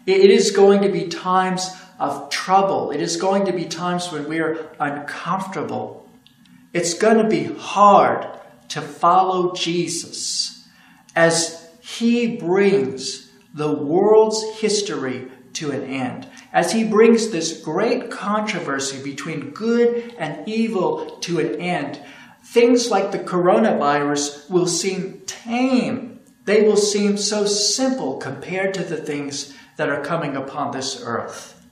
It, 0.06 0.20
it 0.20 0.30
is 0.30 0.50
going 0.50 0.82
to 0.82 0.88
be 0.88 1.08
times 1.08 1.70
of 1.98 2.30
trouble. 2.30 2.90
It 2.90 3.00
is 3.00 3.16
going 3.16 3.46
to 3.46 3.52
be 3.52 3.64
times 3.64 4.12
when 4.12 4.28
we 4.28 4.38
are 4.38 4.68
uncomfortable. 4.78 6.08
It's 6.72 6.94
going 6.94 7.18
to 7.18 7.28
be 7.28 7.44
hard 7.44 8.26
to 8.68 8.80
follow 8.80 9.54
Jesus 9.54 10.66
as 11.16 11.68
he 11.80 12.36
brings 12.36 13.30
the 13.54 13.72
world's 13.72 14.60
history 14.60 15.28
to 15.54 15.70
an 15.70 15.82
end, 15.82 16.28
as 16.52 16.72
he 16.72 16.84
brings 16.84 17.30
this 17.30 17.60
great 17.62 18.10
controversy 18.10 19.02
between 19.02 19.50
good 19.50 20.14
and 20.18 20.46
evil 20.46 21.16
to 21.20 21.40
an 21.40 21.60
end. 21.60 22.00
Things 22.48 22.90
like 22.90 23.12
the 23.12 23.18
coronavirus 23.18 24.48
will 24.48 24.66
seem 24.66 25.20
tame. 25.26 26.20
They 26.46 26.62
will 26.62 26.78
seem 26.78 27.18
so 27.18 27.44
simple 27.44 28.16
compared 28.16 28.72
to 28.72 28.84
the 28.84 28.96
things 28.96 29.52
that 29.76 29.90
are 29.90 30.02
coming 30.02 30.34
upon 30.34 30.72
this 30.72 31.02
earth. 31.04 31.62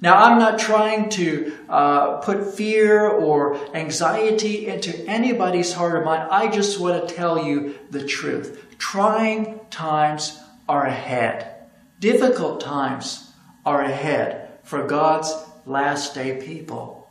Now, 0.00 0.14
I'm 0.16 0.38
not 0.38 0.58
trying 0.58 1.10
to 1.10 1.58
uh, 1.68 2.16
put 2.20 2.54
fear 2.54 3.06
or 3.06 3.56
anxiety 3.76 4.66
into 4.66 4.96
anybody's 5.06 5.74
heart 5.74 5.94
or 5.94 6.04
mind. 6.06 6.28
I 6.30 6.50
just 6.50 6.80
want 6.80 7.06
to 7.06 7.14
tell 7.14 7.44
you 7.44 7.78
the 7.90 8.06
truth. 8.06 8.78
Trying 8.78 9.60
times 9.68 10.40
are 10.66 10.86
ahead, 10.86 11.66
difficult 12.00 12.62
times 12.62 13.30
are 13.66 13.82
ahead 13.82 14.58
for 14.64 14.86
God's 14.86 15.34
last 15.66 16.14
day 16.14 16.40
people. 16.40 17.10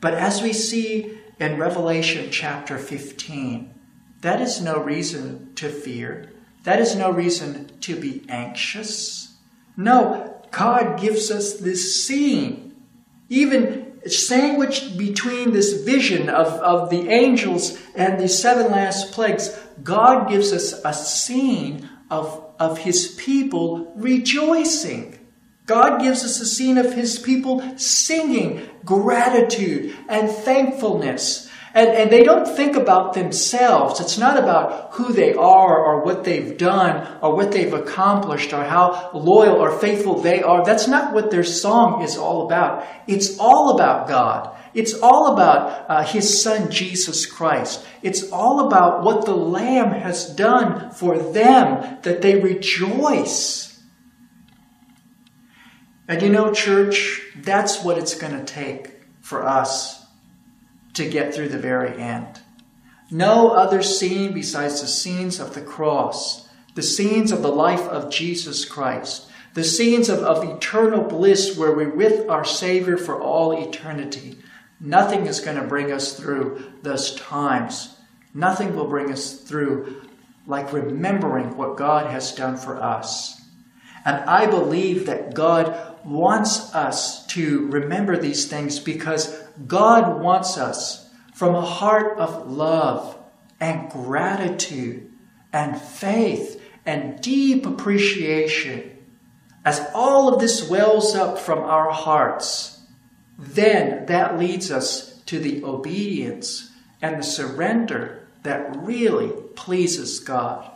But 0.00 0.14
as 0.14 0.40
we 0.40 0.54
see 0.54 1.15
in 1.38 1.58
Revelation 1.58 2.30
chapter 2.30 2.78
15, 2.78 3.74
that 4.22 4.40
is 4.40 4.60
no 4.60 4.82
reason 4.82 5.54
to 5.56 5.68
fear. 5.68 6.32
That 6.64 6.80
is 6.80 6.96
no 6.96 7.10
reason 7.10 7.70
to 7.80 7.96
be 7.96 8.24
anxious. 8.28 9.36
No, 9.76 10.42
God 10.50 10.98
gives 10.98 11.30
us 11.30 11.54
this 11.54 12.04
scene, 12.04 12.74
even 13.28 14.00
sandwiched 14.06 14.96
between 14.96 15.52
this 15.52 15.82
vision 15.82 16.28
of, 16.28 16.46
of 16.54 16.90
the 16.90 17.08
angels 17.08 17.78
and 17.94 18.18
the 18.18 18.28
seven 18.28 18.72
last 18.72 19.12
plagues. 19.12 19.56
God 19.82 20.28
gives 20.28 20.52
us 20.52 20.72
a 20.84 20.94
scene 20.94 21.88
of, 22.10 22.52
of 22.58 22.78
his 22.78 23.08
people 23.18 23.92
rejoicing. 23.96 25.15
God 25.66 26.00
gives 26.00 26.24
us 26.24 26.40
a 26.40 26.46
scene 26.46 26.78
of 26.78 26.94
his 26.94 27.18
people 27.18 27.76
singing 27.76 28.68
gratitude 28.84 29.96
and 30.08 30.30
thankfulness 30.30 31.46
and, 31.76 31.90
and 31.90 32.10
they 32.10 32.22
don't 32.22 32.48
think 32.48 32.74
about 32.74 33.12
themselves. 33.12 34.00
It's 34.00 34.16
not 34.16 34.38
about 34.38 34.94
who 34.94 35.12
they 35.12 35.34
are 35.34 35.76
or 35.78 36.02
what 36.02 36.24
they've 36.24 36.56
done 36.56 37.06
or 37.20 37.36
what 37.36 37.52
they've 37.52 37.72
accomplished 37.72 38.54
or 38.54 38.64
how 38.64 39.10
loyal 39.12 39.56
or 39.56 39.78
faithful 39.78 40.22
they 40.22 40.42
are. 40.42 40.64
That's 40.64 40.88
not 40.88 41.12
what 41.12 41.30
their 41.30 41.44
song 41.44 42.02
is 42.02 42.16
all 42.16 42.46
about. 42.46 42.86
It's 43.06 43.38
all 43.38 43.74
about 43.74 44.08
God. 44.08 44.56
It's 44.72 44.94
all 44.94 45.34
about 45.34 45.90
uh, 45.90 46.02
His 46.02 46.42
Son, 46.42 46.70
Jesus 46.70 47.26
Christ. 47.26 47.86
It's 48.00 48.32
all 48.32 48.66
about 48.68 49.04
what 49.04 49.26
the 49.26 49.36
Lamb 49.36 49.90
has 49.90 50.30
done 50.34 50.92
for 50.92 51.18
them 51.18 51.98
that 52.00 52.22
they 52.22 52.40
rejoice. 52.40 53.65
And 56.08 56.22
you 56.22 56.28
know, 56.28 56.52
church, 56.52 57.22
that's 57.36 57.82
what 57.82 57.98
it's 57.98 58.14
going 58.14 58.38
to 58.38 58.44
take 58.44 58.90
for 59.20 59.44
us 59.44 60.04
to 60.94 61.08
get 61.08 61.34
through 61.34 61.48
the 61.48 61.58
very 61.58 62.00
end. 62.00 62.40
No 63.10 63.50
other 63.50 63.82
scene 63.82 64.32
besides 64.32 64.80
the 64.80 64.86
scenes 64.86 65.38
of 65.38 65.54
the 65.54 65.60
cross, 65.60 66.48
the 66.74 66.82
scenes 66.82 67.32
of 67.32 67.42
the 67.42 67.52
life 67.52 67.82
of 67.82 68.10
Jesus 68.10 68.64
Christ, 68.64 69.28
the 69.54 69.64
scenes 69.64 70.08
of, 70.08 70.20
of 70.20 70.44
eternal 70.44 71.02
bliss 71.02 71.56
where 71.56 71.72
we're 71.72 71.94
with 71.94 72.28
our 72.28 72.44
Savior 72.44 72.96
for 72.96 73.20
all 73.20 73.52
eternity. 73.52 74.38
Nothing 74.80 75.26
is 75.26 75.40
going 75.40 75.56
to 75.56 75.66
bring 75.66 75.90
us 75.90 76.18
through 76.18 76.72
those 76.82 77.14
times. 77.14 77.96
Nothing 78.34 78.76
will 78.76 78.86
bring 78.86 79.10
us 79.10 79.40
through 79.40 80.02
like 80.46 80.72
remembering 80.72 81.56
what 81.56 81.76
God 81.76 82.10
has 82.10 82.34
done 82.34 82.56
for 82.56 82.80
us. 82.80 83.40
And 84.04 84.16
I 84.28 84.46
believe 84.46 85.06
that 85.06 85.34
God 85.34 85.95
wants 86.06 86.74
us 86.74 87.26
to 87.26 87.66
remember 87.68 88.16
these 88.16 88.46
things 88.46 88.78
because 88.78 89.36
God 89.66 90.20
wants 90.22 90.58
us 90.58 91.08
from 91.34 91.54
a 91.54 91.60
heart 91.60 92.18
of 92.18 92.50
love 92.50 93.18
and 93.60 93.90
gratitude 93.90 95.10
and 95.52 95.80
faith 95.80 96.62
and 96.84 97.20
deep 97.20 97.66
appreciation, 97.66 98.96
as 99.64 99.84
all 99.94 100.32
of 100.32 100.40
this 100.40 100.68
wells 100.68 101.14
up 101.14 101.38
from 101.38 101.58
our 101.58 101.90
hearts, 101.90 102.80
then 103.38 104.06
that 104.06 104.38
leads 104.38 104.70
us 104.70 105.20
to 105.26 105.38
the 105.38 105.64
obedience 105.64 106.70
and 107.02 107.18
the 107.18 107.24
surrender 107.24 108.28
that 108.44 108.76
really 108.76 109.32
pleases 109.56 110.20
God. 110.20 110.70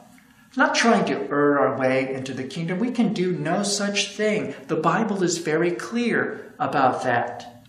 Not 0.57 0.75
trying 0.75 1.05
to 1.07 1.29
earn 1.29 1.59
our 1.59 1.79
way 1.79 2.13
into 2.13 2.35
the 2.35 2.45
kingdom. 2.45 2.81
We 2.81 2.91
can 2.91 3.13
do 3.13 3.33
no 3.33 3.63
such 3.63 4.17
thing. 4.17 4.55
The 4.67 4.77
Bible 4.77 5.23
is 5.23 5.39
very 5.39 5.71
clear 5.71 6.55
about 6.59 7.05
that. 7.05 7.65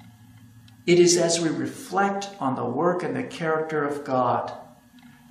It 0.88 1.00
is 1.00 1.16
as 1.16 1.40
we 1.40 1.50
reflect 1.50 2.30
on 2.40 2.56
the 2.56 2.66
work 2.66 3.04
and 3.04 3.16
the 3.16 3.24
character 3.24 3.84
of 3.84 4.04
God 4.04 4.52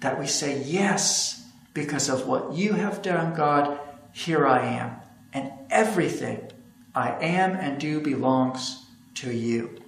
that 0.00 0.18
we 0.18 0.26
say, 0.26 0.62
Yes, 0.62 1.44
because 1.74 2.08
of 2.08 2.26
what 2.26 2.52
you 2.52 2.74
have 2.74 3.02
done, 3.02 3.34
God, 3.34 3.80
here 4.12 4.46
I 4.46 4.64
am. 4.64 4.96
And 5.32 5.52
everything 5.70 6.50
I 6.94 7.10
am 7.20 7.52
and 7.52 7.80
do 7.80 8.00
belongs 8.00 8.84
to 9.16 9.32
you. 9.32 9.80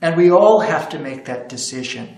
And 0.00 0.16
we 0.16 0.30
all 0.30 0.60
have 0.60 0.88
to 0.90 0.98
make 0.98 1.26
that 1.26 1.48
decision. 1.48 2.16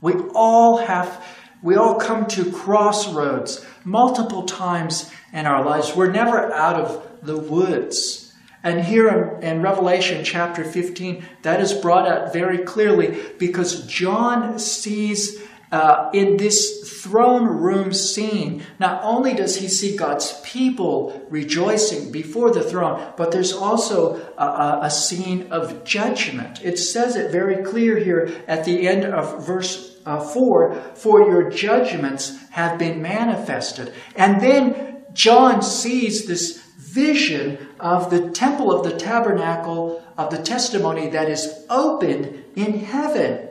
We 0.00 0.14
all 0.34 0.78
have, 0.78 1.24
we 1.62 1.76
all 1.76 1.96
come 1.96 2.26
to 2.28 2.50
crossroads 2.50 3.64
multiple 3.84 4.44
times 4.44 5.10
in 5.32 5.46
our 5.46 5.64
lives. 5.64 5.94
We're 5.94 6.10
never 6.10 6.52
out 6.52 6.76
of 6.76 7.06
the 7.22 7.36
woods. 7.36 8.32
And 8.62 8.84
here 8.84 9.38
in, 9.40 9.62
Revelation 9.62 10.22
chapter 10.22 10.64
15, 10.64 11.24
that 11.42 11.60
is 11.60 11.72
brought 11.72 12.06
out 12.06 12.32
very 12.32 12.58
clearly 12.58 13.18
because 13.38 13.86
John 13.86 14.58
sees 14.58 15.40
uh, 15.72 16.10
in 16.12 16.36
this 16.36 17.00
throne 17.02 17.44
room 17.44 17.92
scene, 17.92 18.62
not 18.78 19.02
only 19.04 19.34
does 19.34 19.56
he 19.56 19.68
see 19.68 19.96
God's 19.96 20.38
people 20.40 21.26
rejoicing 21.30 22.10
before 22.10 22.50
the 22.50 22.62
throne, 22.62 23.12
but 23.16 23.30
there's 23.30 23.52
also 23.52 24.16
a, 24.36 24.80
a 24.82 24.90
scene 24.90 25.50
of 25.52 25.84
judgment. 25.84 26.62
It 26.62 26.78
says 26.78 27.16
it 27.16 27.30
very 27.30 27.62
clear 27.62 27.96
here 27.96 28.42
at 28.48 28.64
the 28.64 28.86
end 28.88 29.04
of 29.04 29.46
verse 29.46 29.89
uh, 30.10 30.20
4 30.20 30.74
For 30.94 31.22
your 31.22 31.50
judgments 31.50 32.38
have 32.50 32.78
been 32.78 33.00
manifested. 33.00 33.92
And 34.16 34.40
then 34.40 35.04
John 35.12 35.62
sees 35.62 36.26
this 36.26 36.62
vision 36.76 37.68
of 37.78 38.10
the 38.10 38.30
temple 38.30 38.72
of 38.72 38.84
the 38.84 38.98
tabernacle 38.98 40.02
of 40.18 40.30
the 40.30 40.42
testimony 40.42 41.08
that 41.10 41.28
is 41.28 41.64
opened 41.70 42.44
in 42.56 42.80
heaven. 42.80 43.48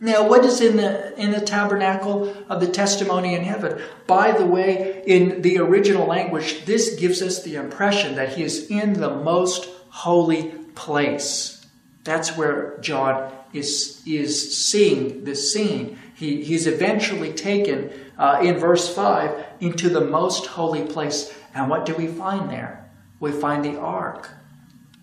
Now, 0.00 0.28
what 0.28 0.44
is 0.44 0.60
in 0.60 0.76
the 0.76 1.18
in 1.20 1.32
the 1.32 1.40
tabernacle 1.40 2.32
of 2.48 2.60
the 2.60 2.68
testimony 2.68 3.34
in 3.34 3.42
heaven? 3.42 3.82
By 4.06 4.30
the 4.30 4.46
way, 4.46 5.02
in 5.04 5.42
the 5.42 5.58
original 5.58 6.06
language, 6.06 6.64
this 6.66 6.94
gives 6.94 7.20
us 7.20 7.42
the 7.42 7.56
impression 7.56 8.14
that 8.14 8.34
he 8.34 8.44
is 8.44 8.70
in 8.70 8.92
the 8.92 9.10
most 9.10 9.68
holy 9.90 10.52
place. 10.76 11.66
That's 12.04 12.36
where 12.36 12.78
John 12.80 13.32
is 13.52 14.02
is 14.06 14.66
seeing 14.66 15.24
this 15.24 15.52
scene. 15.52 15.98
He, 16.14 16.42
he's 16.42 16.66
eventually 16.66 17.32
taken 17.32 17.92
uh, 18.18 18.40
in 18.42 18.58
verse 18.58 18.92
five 18.92 19.46
into 19.60 19.88
the 19.88 20.00
most 20.00 20.46
holy 20.46 20.84
place, 20.84 21.32
and 21.54 21.70
what 21.70 21.86
do 21.86 21.94
we 21.94 22.06
find 22.06 22.50
there? 22.50 22.90
We 23.20 23.32
find 23.32 23.64
the 23.64 23.78
ark, 23.78 24.30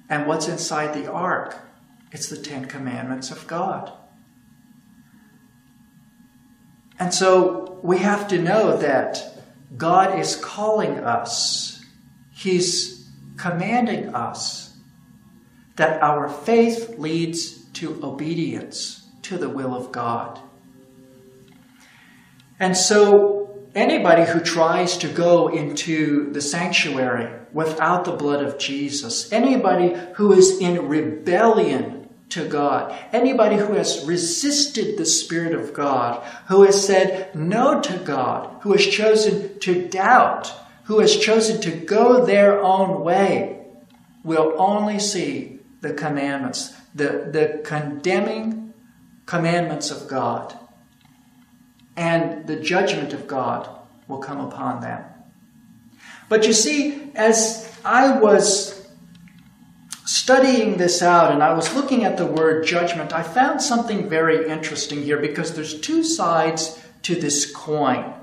and 0.09 0.27
what's 0.27 0.47
inside 0.47 0.93
the 0.93 1.11
ark? 1.11 1.57
It's 2.11 2.29
the 2.29 2.37
Ten 2.37 2.65
Commandments 2.65 3.31
of 3.31 3.45
God. 3.47 3.91
And 6.97 7.13
so 7.13 7.79
we 7.81 7.97
have 7.99 8.27
to 8.29 8.41
know 8.41 8.77
that 8.77 9.37
God 9.77 10.17
is 10.17 10.35
calling 10.35 10.99
us, 10.99 11.83
He's 12.31 13.09
commanding 13.37 14.15
us 14.15 14.65
that 15.75 16.01
our 16.01 16.29
faith 16.29 16.97
leads 16.97 17.64
to 17.75 17.99
obedience 18.03 19.07
to 19.23 19.37
the 19.37 19.49
will 19.49 19.75
of 19.75 19.91
God. 19.91 20.39
And 22.59 22.75
so, 22.75 23.67
anybody 23.73 24.23
who 24.23 24.39
tries 24.39 24.97
to 24.97 25.07
go 25.07 25.49
into 25.49 26.31
the 26.31 26.41
sanctuary 26.41 27.31
without 27.51 28.05
the 28.05 28.11
blood 28.11 28.43
of 28.43 28.57
Jesus, 28.57 29.31
anybody 29.31 29.95
who 30.15 30.31
is 30.33 30.59
in 30.59 30.87
rebellion 30.87 31.95
to 32.29 32.47
God. 32.47 32.97
Anybody 33.11 33.55
who 33.55 33.73
has 33.73 34.05
resisted 34.05 34.97
the 34.97 35.05
Spirit 35.05 35.53
of 35.53 35.73
God, 35.73 36.23
who 36.47 36.63
has 36.63 36.85
said 36.85 37.35
no 37.35 37.81
to 37.81 37.97
God, 37.99 38.61
who 38.61 38.71
has 38.73 38.85
chosen 38.85 39.59
to 39.59 39.87
doubt, 39.87 40.53
who 40.85 40.99
has 40.99 41.15
chosen 41.15 41.61
to 41.61 41.71
go 41.71 42.25
their 42.25 42.61
own 42.61 43.01
way, 43.01 43.65
will 44.23 44.55
only 44.57 44.99
see 44.99 45.59
the 45.81 45.93
commandments, 45.93 46.73
the, 46.95 47.29
the 47.31 47.61
condemning 47.63 48.73
commandments 49.25 49.91
of 49.91 50.07
God. 50.07 50.57
And 51.97 52.47
the 52.47 52.55
judgment 52.55 53.13
of 53.13 53.27
God 53.27 53.69
will 54.07 54.19
come 54.19 54.39
upon 54.39 54.81
them. 54.81 55.03
But 56.27 56.47
you 56.47 56.53
see, 56.53 57.11
as 57.15 57.71
I 57.83 58.17
was 58.17 58.87
studying 60.05 60.77
this 60.77 61.01
out 61.01 61.31
and 61.31 61.43
I 61.43 61.53
was 61.53 61.73
looking 61.75 62.03
at 62.03 62.17
the 62.17 62.25
word 62.25 62.65
judgment, 62.65 63.13
I 63.13 63.23
found 63.23 63.61
something 63.61 64.09
very 64.09 64.49
interesting 64.49 65.03
here 65.03 65.17
because 65.17 65.53
there's 65.53 65.79
two 65.79 66.03
sides 66.03 66.81
to 67.03 67.15
this 67.15 67.51
coin. 67.51 68.13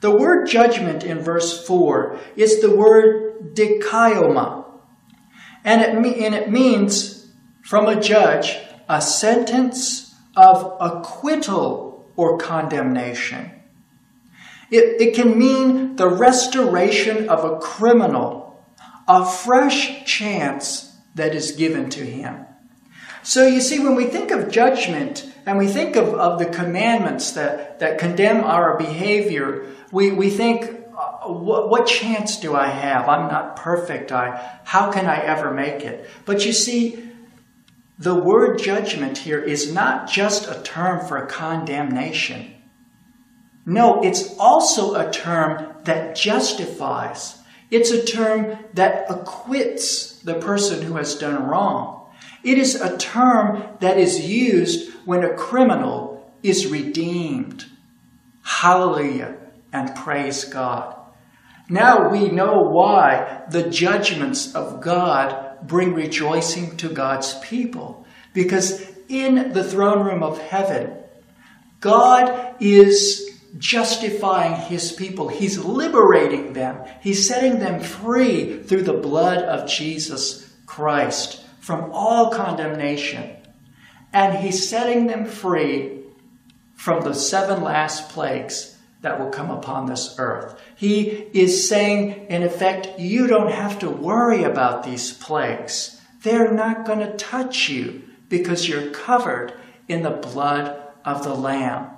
The 0.00 0.10
word 0.10 0.46
judgment 0.46 1.04
in 1.04 1.20
verse 1.20 1.66
4 1.66 2.18
is 2.36 2.60
the 2.60 2.74
word 2.74 3.54
dikaioma, 3.54 4.64
and 5.64 5.82
it, 5.82 5.90
and 5.90 6.34
it 6.34 6.50
means 6.50 7.19
from 7.70 7.86
a 7.86 8.00
judge 8.00 8.56
a 8.88 9.00
sentence 9.00 10.12
of 10.36 10.76
acquittal 10.80 12.04
or 12.16 12.36
condemnation. 12.36 13.48
It, 14.72 15.00
it 15.00 15.14
can 15.14 15.38
mean 15.38 15.94
the 15.94 16.08
restoration 16.08 17.28
of 17.28 17.44
a 17.44 17.60
criminal, 17.60 18.60
a 19.06 19.24
fresh 19.24 20.04
chance 20.04 20.96
that 21.14 21.32
is 21.32 21.52
given 21.52 21.88
to 21.90 22.04
him. 22.04 22.44
So 23.22 23.46
you 23.46 23.60
see, 23.60 23.78
when 23.78 23.94
we 23.94 24.06
think 24.06 24.32
of 24.32 24.50
judgment 24.50 25.32
and 25.46 25.56
we 25.56 25.68
think 25.68 25.94
of, 25.94 26.08
of 26.14 26.40
the 26.40 26.46
commandments 26.46 27.30
that, 27.34 27.78
that 27.78 27.98
condemn 27.98 28.42
our 28.42 28.76
behavior, 28.78 29.64
we, 29.92 30.10
we 30.10 30.28
think, 30.28 30.64
uh, 30.98 31.28
what, 31.28 31.70
what 31.70 31.86
chance 31.86 32.40
do 32.40 32.56
I 32.56 32.66
have? 32.66 33.08
I'm 33.08 33.28
not 33.28 33.54
perfect. 33.54 34.10
I, 34.10 34.58
how 34.64 34.90
can 34.90 35.06
I 35.06 35.18
ever 35.18 35.54
make 35.54 35.84
it? 35.84 36.10
But 36.24 36.44
you 36.44 36.52
see, 36.52 37.09
the 38.00 38.14
word 38.14 38.58
judgment 38.58 39.18
here 39.18 39.38
is 39.38 39.74
not 39.74 40.08
just 40.08 40.50
a 40.50 40.62
term 40.62 41.06
for 41.06 41.26
condemnation. 41.26 42.54
No, 43.66 44.02
it's 44.02 44.38
also 44.38 44.94
a 44.94 45.12
term 45.12 45.74
that 45.84 46.16
justifies. 46.16 47.36
It's 47.70 47.90
a 47.90 48.02
term 48.02 48.58
that 48.72 49.04
acquits 49.10 50.18
the 50.20 50.34
person 50.34 50.80
who 50.80 50.96
has 50.96 51.14
done 51.14 51.46
wrong. 51.46 52.10
It 52.42 52.56
is 52.56 52.74
a 52.74 52.96
term 52.96 53.64
that 53.80 53.98
is 53.98 54.26
used 54.26 54.94
when 55.04 55.22
a 55.22 55.34
criminal 55.34 56.32
is 56.42 56.66
redeemed. 56.66 57.66
Hallelujah 58.42 59.36
and 59.74 59.94
praise 59.94 60.44
God. 60.44 60.96
Now 61.68 62.08
we 62.08 62.30
know 62.30 62.62
why 62.62 63.42
the 63.50 63.68
judgments 63.68 64.54
of 64.54 64.80
God 64.80 65.49
bring 65.66 65.94
rejoicing 65.94 66.76
to 66.78 66.88
God's 66.88 67.38
people. 67.40 68.06
Because 68.32 68.84
in 69.08 69.52
the 69.52 69.64
throne 69.64 70.04
room 70.04 70.22
of 70.22 70.38
heaven, 70.38 70.96
God 71.80 72.56
is 72.60 73.30
justifying 73.58 74.54
his 74.54 74.92
people. 74.92 75.28
He's 75.28 75.58
liberating 75.58 76.52
them. 76.52 76.84
He's 77.00 77.26
setting 77.26 77.58
them 77.58 77.80
free 77.80 78.62
through 78.62 78.82
the 78.82 78.92
blood 78.92 79.38
of 79.38 79.68
Jesus 79.68 80.48
Christ 80.66 81.44
from 81.60 81.90
all 81.92 82.30
condemnation. 82.30 83.36
And 84.12 84.38
he's 84.38 84.68
setting 84.68 85.06
them 85.06 85.24
free 85.24 86.00
from 86.76 87.02
the 87.02 87.14
seven 87.14 87.62
last 87.62 88.10
plagues 88.10 88.69
that 89.00 89.18
will 89.18 89.30
come 89.30 89.50
upon 89.50 89.86
this 89.86 90.16
earth. 90.18 90.60
He 90.76 91.02
is 91.32 91.68
saying, 91.68 92.26
in 92.26 92.42
effect, 92.42 92.98
you 92.98 93.26
don't 93.26 93.52
have 93.52 93.78
to 93.78 93.90
worry 93.90 94.44
about 94.44 94.82
these 94.82 95.12
plagues. 95.12 96.00
They're 96.22 96.52
not 96.52 96.84
going 96.84 96.98
to 97.00 97.16
touch 97.16 97.68
you 97.68 98.02
because 98.28 98.68
you're 98.68 98.90
covered 98.90 99.54
in 99.88 100.02
the 100.02 100.10
blood 100.10 100.80
of 101.04 101.24
the 101.24 101.34
Lamb. 101.34 101.88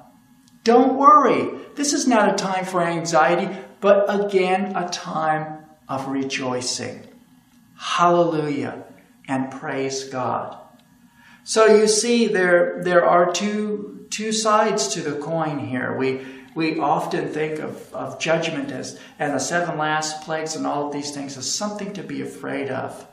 Don't 0.64 0.96
worry. 0.96 1.50
This 1.74 1.92
is 1.92 2.06
not 2.06 2.32
a 2.32 2.36
time 2.36 2.64
for 2.64 2.82
anxiety, 2.82 3.54
but 3.80 4.06
again, 4.08 4.76
a 4.76 4.88
time 4.88 5.64
of 5.88 6.08
rejoicing. 6.08 7.06
Hallelujah 7.76 8.84
and 9.26 9.50
praise 9.50 10.04
God. 10.04 10.56
So 11.44 11.66
you 11.66 11.88
see, 11.88 12.28
there, 12.28 12.80
there 12.82 13.04
are 13.04 13.32
two, 13.32 14.06
two 14.10 14.32
sides 14.32 14.88
to 14.88 15.00
the 15.00 15.20
coin 15.20 15.58
here. 15.58 15.96
We, 15.96 16.24
we 16.54 16.78
often 16.78 17.28
think 17.28 17.58
of, 17.58 17.92
of 17.94 18.18
judgment 18.18 18.70
as 18.70 18.98
and 19.18 19.32
the 19.32 19.38
seven 19.38 19.78
last 19.78 20.22
plagues 20.22 20.54
and 20.54 20.66
all 20.66 20.86
of 20.86 20.92
these 20.92 21.12
things 21.12 21.36
as 21.36 21.50
something 21.50 21.92
to 21.94 22.02
be 22.02 22.20
afraid 22.20 22.70
of. 22.70 23.06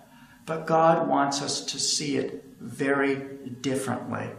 But 0.45 0.65
God 0.67 1.07
wants 1.07 1.41
us 1.41 1.61
to 1.65 1.79
see 1.79 2.17
it 2.17 2.43
very 2.59 3.15
differently. 3.61 4.29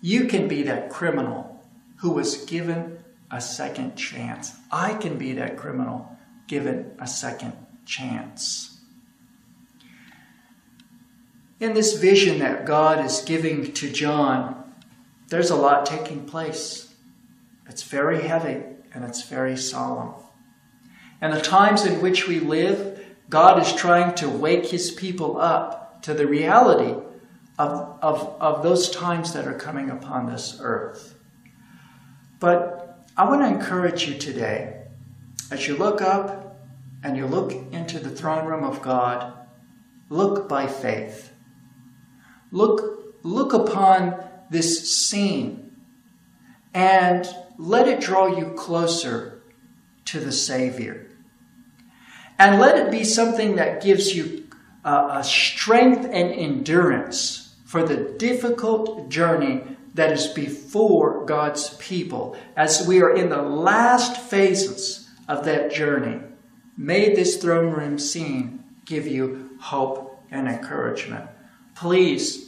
You 0.00 0.26
can 0.26 0.48
be 0.48 0.62
that 0.64 0.90
criminal 0.90 1.64
who 1.98 2.10
was 2.10 2.44
given 2.44 2.98
a 3.30 3.40
second 3.40 3.96
chance. 3.96 4.52
I 4.70 4.94
can 4.94 5.18
be 5.18 5.32
that 5.34 5.56
criminal 5.56 6.16
given 6.46 6.92
a 6.98 7.06
second 7.06 7.52
chance. 7.84 8.80
In 11.58 11.74
this 11.74 11.98
vision 11.98 12.38
that 12.40 12.66
God 12.66 13.04
is 13.04 13.22
giving 13.22 13.72
to 13.72 13.90
John, 13.90 14.65
there's 15.28 15.50
a 15.50 15.56
lot 15.56 15.86
taking 15.86 16.24
place. 16.24 16.94
It's 17.68 17.82
very 17.82 18.22
heavy 18.22 18.62
and 18.92 19.04
it's 19.04 19.22
very 19.22 19.56
solemn. 19.56 20.14
And 21.20 21.32
the 21.32 21.40
times 21.40 21.84
in 21.84 22.00
which 22.00 22.28
we 22.28 22.40
live, 22.40 23.04
God 23.28 23.60
is 23.60 23.72
trying 23.74 24.14
to 24.16 24.28
wake 24.28 24.66
his 24.66 24.90
people 24.90 25.40
up 25.40 26.02
to 26.02 26.14
the 26.14 26.26
reality 26.26 26.94
of, 27.58 27.98
of, 28.02 28.36
of 28.40 28.62
those 28.62 28.90
times 28.90 29.32
that 29.32 29.46
are 29.46 29.58
coming 29.58 29.90
upon 29.90 30.26
this 30.26 30.58
earth. 30.60 31.14
But 32.38 33.06
I 33.16 33.28
want 33.28 33.40
to 33.40 33.48
encourage 33.48 34.06
you 34.06 34.18
today, 34.18 34.82
as 35.50 35.66
you 35.66 35.76
look 35.76 36.02
up 36.02 36.58
and 37.02 37.16
you 37.16 37.26
look 37.26 37.52
into 37.72 37.98
the 37.98 38.10
throne 38.10 38.46
room 38.46 38.62
of 38.62 38.82
God, 38.82 39.32
look 40.10 40.48
by 40.48 40.66
faith. 40.66 41.32
Look, 42.52 43.16
look 43.22 43.54
upon 43.54 44.22
this 44.50 44.96
scene 44.96 45.76
and 46.74 47.26
let 47.58 47.88
it 47.88 48.00
draw 48.00 48.26
you 48.26 48.52
closer 48.54 49.42
to 50.04 50.20
the 50.20 50.32
Savior. 50.32 51.10
And 52.38 52.60
let 52.60 52.76
it 52.76 52.90
be 52.90 53.02
something 53.02 53.56
that 53.56 53.82
gives 53.82 54.14
you 54.14 54.46
a 54.84 55.24
strength 55.24 56.04
and 56.04 56.32
endurance 56.32 57.54
for 57.64 57.82
the 57.82 57.96
difficult 57.96 59.08
journey 59.08 59.62
that 59.94 60.12
is 60.12 60.26
before 60.28 61.24
God's 61.24 61.74
people 61.78 62.36
as 62.54 62.86
we 62.86 63.00
are 63.00 63.14
in 63.14 63.30
the 63.30 63.42
last 63.42 64.20
phases 64.20 65.08
of 65.26 65.44
that 65.46 65.72
journey. 65.72 66.20
May 66.76 67.14
this 67.14 67.38
throne 67.38 67.72
room 67.72 67.98
scene 67.98 68.62
give 68.84 69.06
you 69.06 69.50
hope 69.58 70.22
and 70.30 70.46
encouragement. 70.46 71.24
Please 71.74 72.45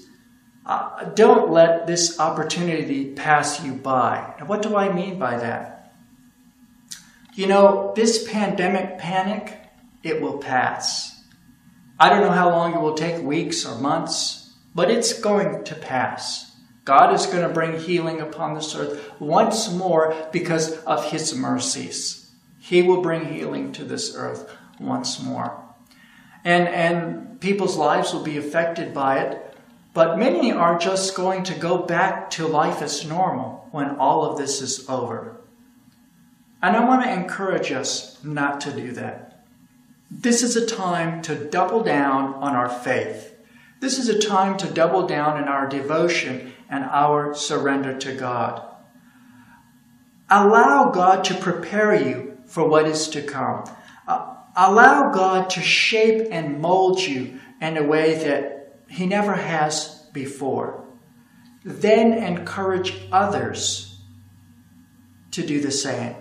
uh, 0.68 1.04
don't 1.14 1.50
let 1.50 1.86
this 1.86 2.20
opportunity 2.20 3.06
pass 3.06 3.64
you 3.64 3.72
by. 3.72 4.34
And 4.38 4.48
what 4.48 4.60
do 4.60 4.76
I 4.76 4.92
mean 4.92 5.18
by 5.18 5.38
that? 5.38 5.94
You 7.34 7.46
know, 7.46 7.94
this 7.96 8.30
pandemic 8.30 8.98
panic, 8.98 9.56
it 10.02 10.20
will 10.20 10.36
pass. 10.36 11.18
I 11.98 12.10
don't 12.10 12.20
know 12.20 12.30
how 12.30 12.50
long 12.50 12.74
it 12.74 12.80
will 12.80 12.94
take 12.94 13.22
weeks 13.22 13.64
or 13.64 13.78
months, 13.78 14.52
but 14.74 14.90
it's 14.90 15.18
going 15.18 15.64
to 15.64 15.74
pass. 15.74 16.54
God 16.84 17.14
is 17.14 17.26
going 17.26 17.48
to 17.48 17.54
bring 17.54 17.80
healing 17.80 18.20
upon 18.20 18.54
this 18.54 18.74
earth 18.74 19.10
once 19.18 19.72
more 19.72 20.14
because 20.32 20.72
of 20.84 21.10
his 21.10 21.34
mercies. 21.34 22.30
He 22.60 22.82
will 22.82 23.00
bring 23.00 23.32
healing 23.32 23.72
to 23.72 23.84
this 23.84 24.14
earth 24.14 24.54
once 24.78 25.22
more. 25.22 25.64
And, 26.44 26.68
and 26.68 27.40
people's 27.40 27.76
lives 27.76 28.12
will 28.12 28.22
be 28.22 28.36
affected 28.36 28.92
by 28.92 29.20
it 29.20 29.47
but 29.98 30.16
many 30.16 30.52
are 30.52 30.78
just 30.78 31.16
going 31.16 31.42
to 31.42 31.58
go 31.58 31.76
back 31.76 32.30
to 32.30 32.46
life 32.46 32.82
as 32.82 33.04
normal 33.04 33.66
when 33.72 33.96
all 33.96 34.24
of 34.24 34.38
this 34.38 34.62
is 34.62 34.88
over. 34.88 35.40
And 36.62 36.76
I 36.76 36.84
want 36.84 37.02
to 37.02 37.12
encourage 37.12 37.72
us 37.72 38.16
not 38.22 38.60
to 38.60 38.72
do 38.72 38.92
that. 38.92 39.44
This 40.08 40.44
is 40.44 40.54
a 40.54 40.64
time 40.64 41.20
to 41.22 41.34
double 41.34 41.82
down 41.82 42.34
on 42.34 42.54
our 42.54 42.68
faith. 42.68 43.34
This 43.80 43.98
is 43.98 44.08
a 44.08 44.20
time 44.20 44.56
to 44.58 44.72
double 44.72 45.04
down 45.04 45.42
in 45.42 45.48
our 45.48 45.68
devotion 45.68 46.52
and 46.70 46.84
our 46.84 47.34
surrender 47.34 47.98
to 47.98 48.14
God. 48.14 48.62
Allow 50.30 50.92
God 50.92 51.24
to 51.24 51.34
prepare 51.34 51.92
you 51.96 52.38
for 52.46 52.68
what 52.68 52.86
is 52.86 53.08
to 53.08 53.20
come. 53.20 53.68
Uh, 54.06 54.36
allow 54.56 55.10
God 55.10 55.50
to 55.50 55.60
shape 55.60 56.28
and 56.30 56.60
mold 56.60 57.00
you 57.00 57.40
in 57.60 57.76
a 57.76 57.82
way 57.82 58.14
that 58.14 58.57
he 58.88 59.06
never 59.06 59.34
has 59.34 60.06
before. 60.12 60.84
Then 61.64 62.12
encourage 62.12 62.94
others 63.12 64.00
to 65.32 65.46
do 65.46 65.60
the 65.60 65.70
same. 65.70 66.16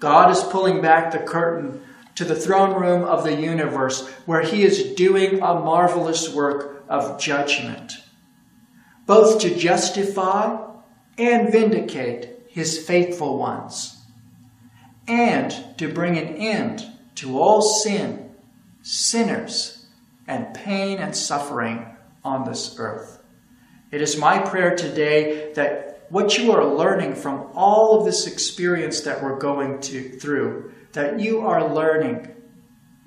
God 0.00 0.30
is 0.30 0.42
pulling 0.42 0.80
back 0.80 1.12
the 1.12 1.18
curtain 1.18 1.82
to 2.14 2.24
the 2.24 2.34
throne 2.34 2.80
room 2.80 3.04
of 3.04 3.24
the 3.24 3.34
universe 3.34 4.08
where 4.26 4.42
he 4.42 4.62
is 4.62 4.94
doing 4.94 5.36
a 5.36 5.54
marvelous 5.54 6.32
work 6.32 6.84
of 6.88 7.20
judgment, 7.20 7.92
both 9.06 9.40
to 9.40 9.54
justify 9.54 10.62
and 11.18 11.50
vindicate 11.50 12.30
his 12.48 12.86
faithful 12.86 13.38
ones, 13.38 14.04
and 15.08 15.78
to 15.78 15.92
bring 15.92 16.16
an 16.16 16.36
end 16.36 16.86
to 17.16 17.38
all 17.38 17.62
sin, 17.62 18.30
sinners, 18.82 19.73
and 20.26 20.54
pain 20.54 20.98
and 20.98 21.14
suffering 21.14 21.86
on 22.24 22.44
this 22.44 22.76
earth. 22.78 23.22
It 23.90 24.00
is 24.00 24.16
my 24.16 24.38
prayer 24.38 24.74
today 24.74 25.52
that 25.54 26.06
what 26.08 26.36
you 26.38 26.52
are 26.52 26.64
learning 26.64 27.14
from 27.14 27.48
all 27.54 27.98
of 27.98 28.04
this 28.04 28.26
experience 28.26 29.02
that 29.02 29.22
we're 29.22 29.38
going 29.38 29.80
to, 29.80 30.18
through, 30.18 30.72
that 30.92 31.20
you 31.20 31.40
are 31.40 31.72
learning 31.72 32.28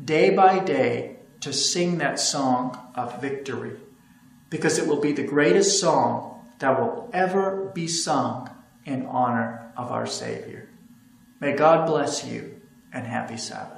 day 0.03 0.29
by 0.29 0.59
day 0.59 1.17
to 1.41 1.53
sing 1.53 1.99
that 1.99 2.19
song 2.19 2.77
of 2.95 3.21
victory, 3.21 3.73
because 4.49 4.77
it 4.77 4.87
will 4.87 4.99
be 4.99 5.11
the 5.11 5.23
greatest 5.23 5.79
song 5.79 6.45
that 6.59 6.79
will 6.79 7.09
ever 7.13 7.71
be 7.73 7.87
sung 7.87 8.49
in 8.85 9.05
honor 9.05 9.71
of 9.77 9.91
our 9.91 10.07
Savior. 10.07 10.67
May 11.39 11.53
God 11.53 11.85
bless 11.85 12.25
you 12.25 12.59
and 12.91 13.05
happy 13.05 13.37
Sabbath. 13.37 13.76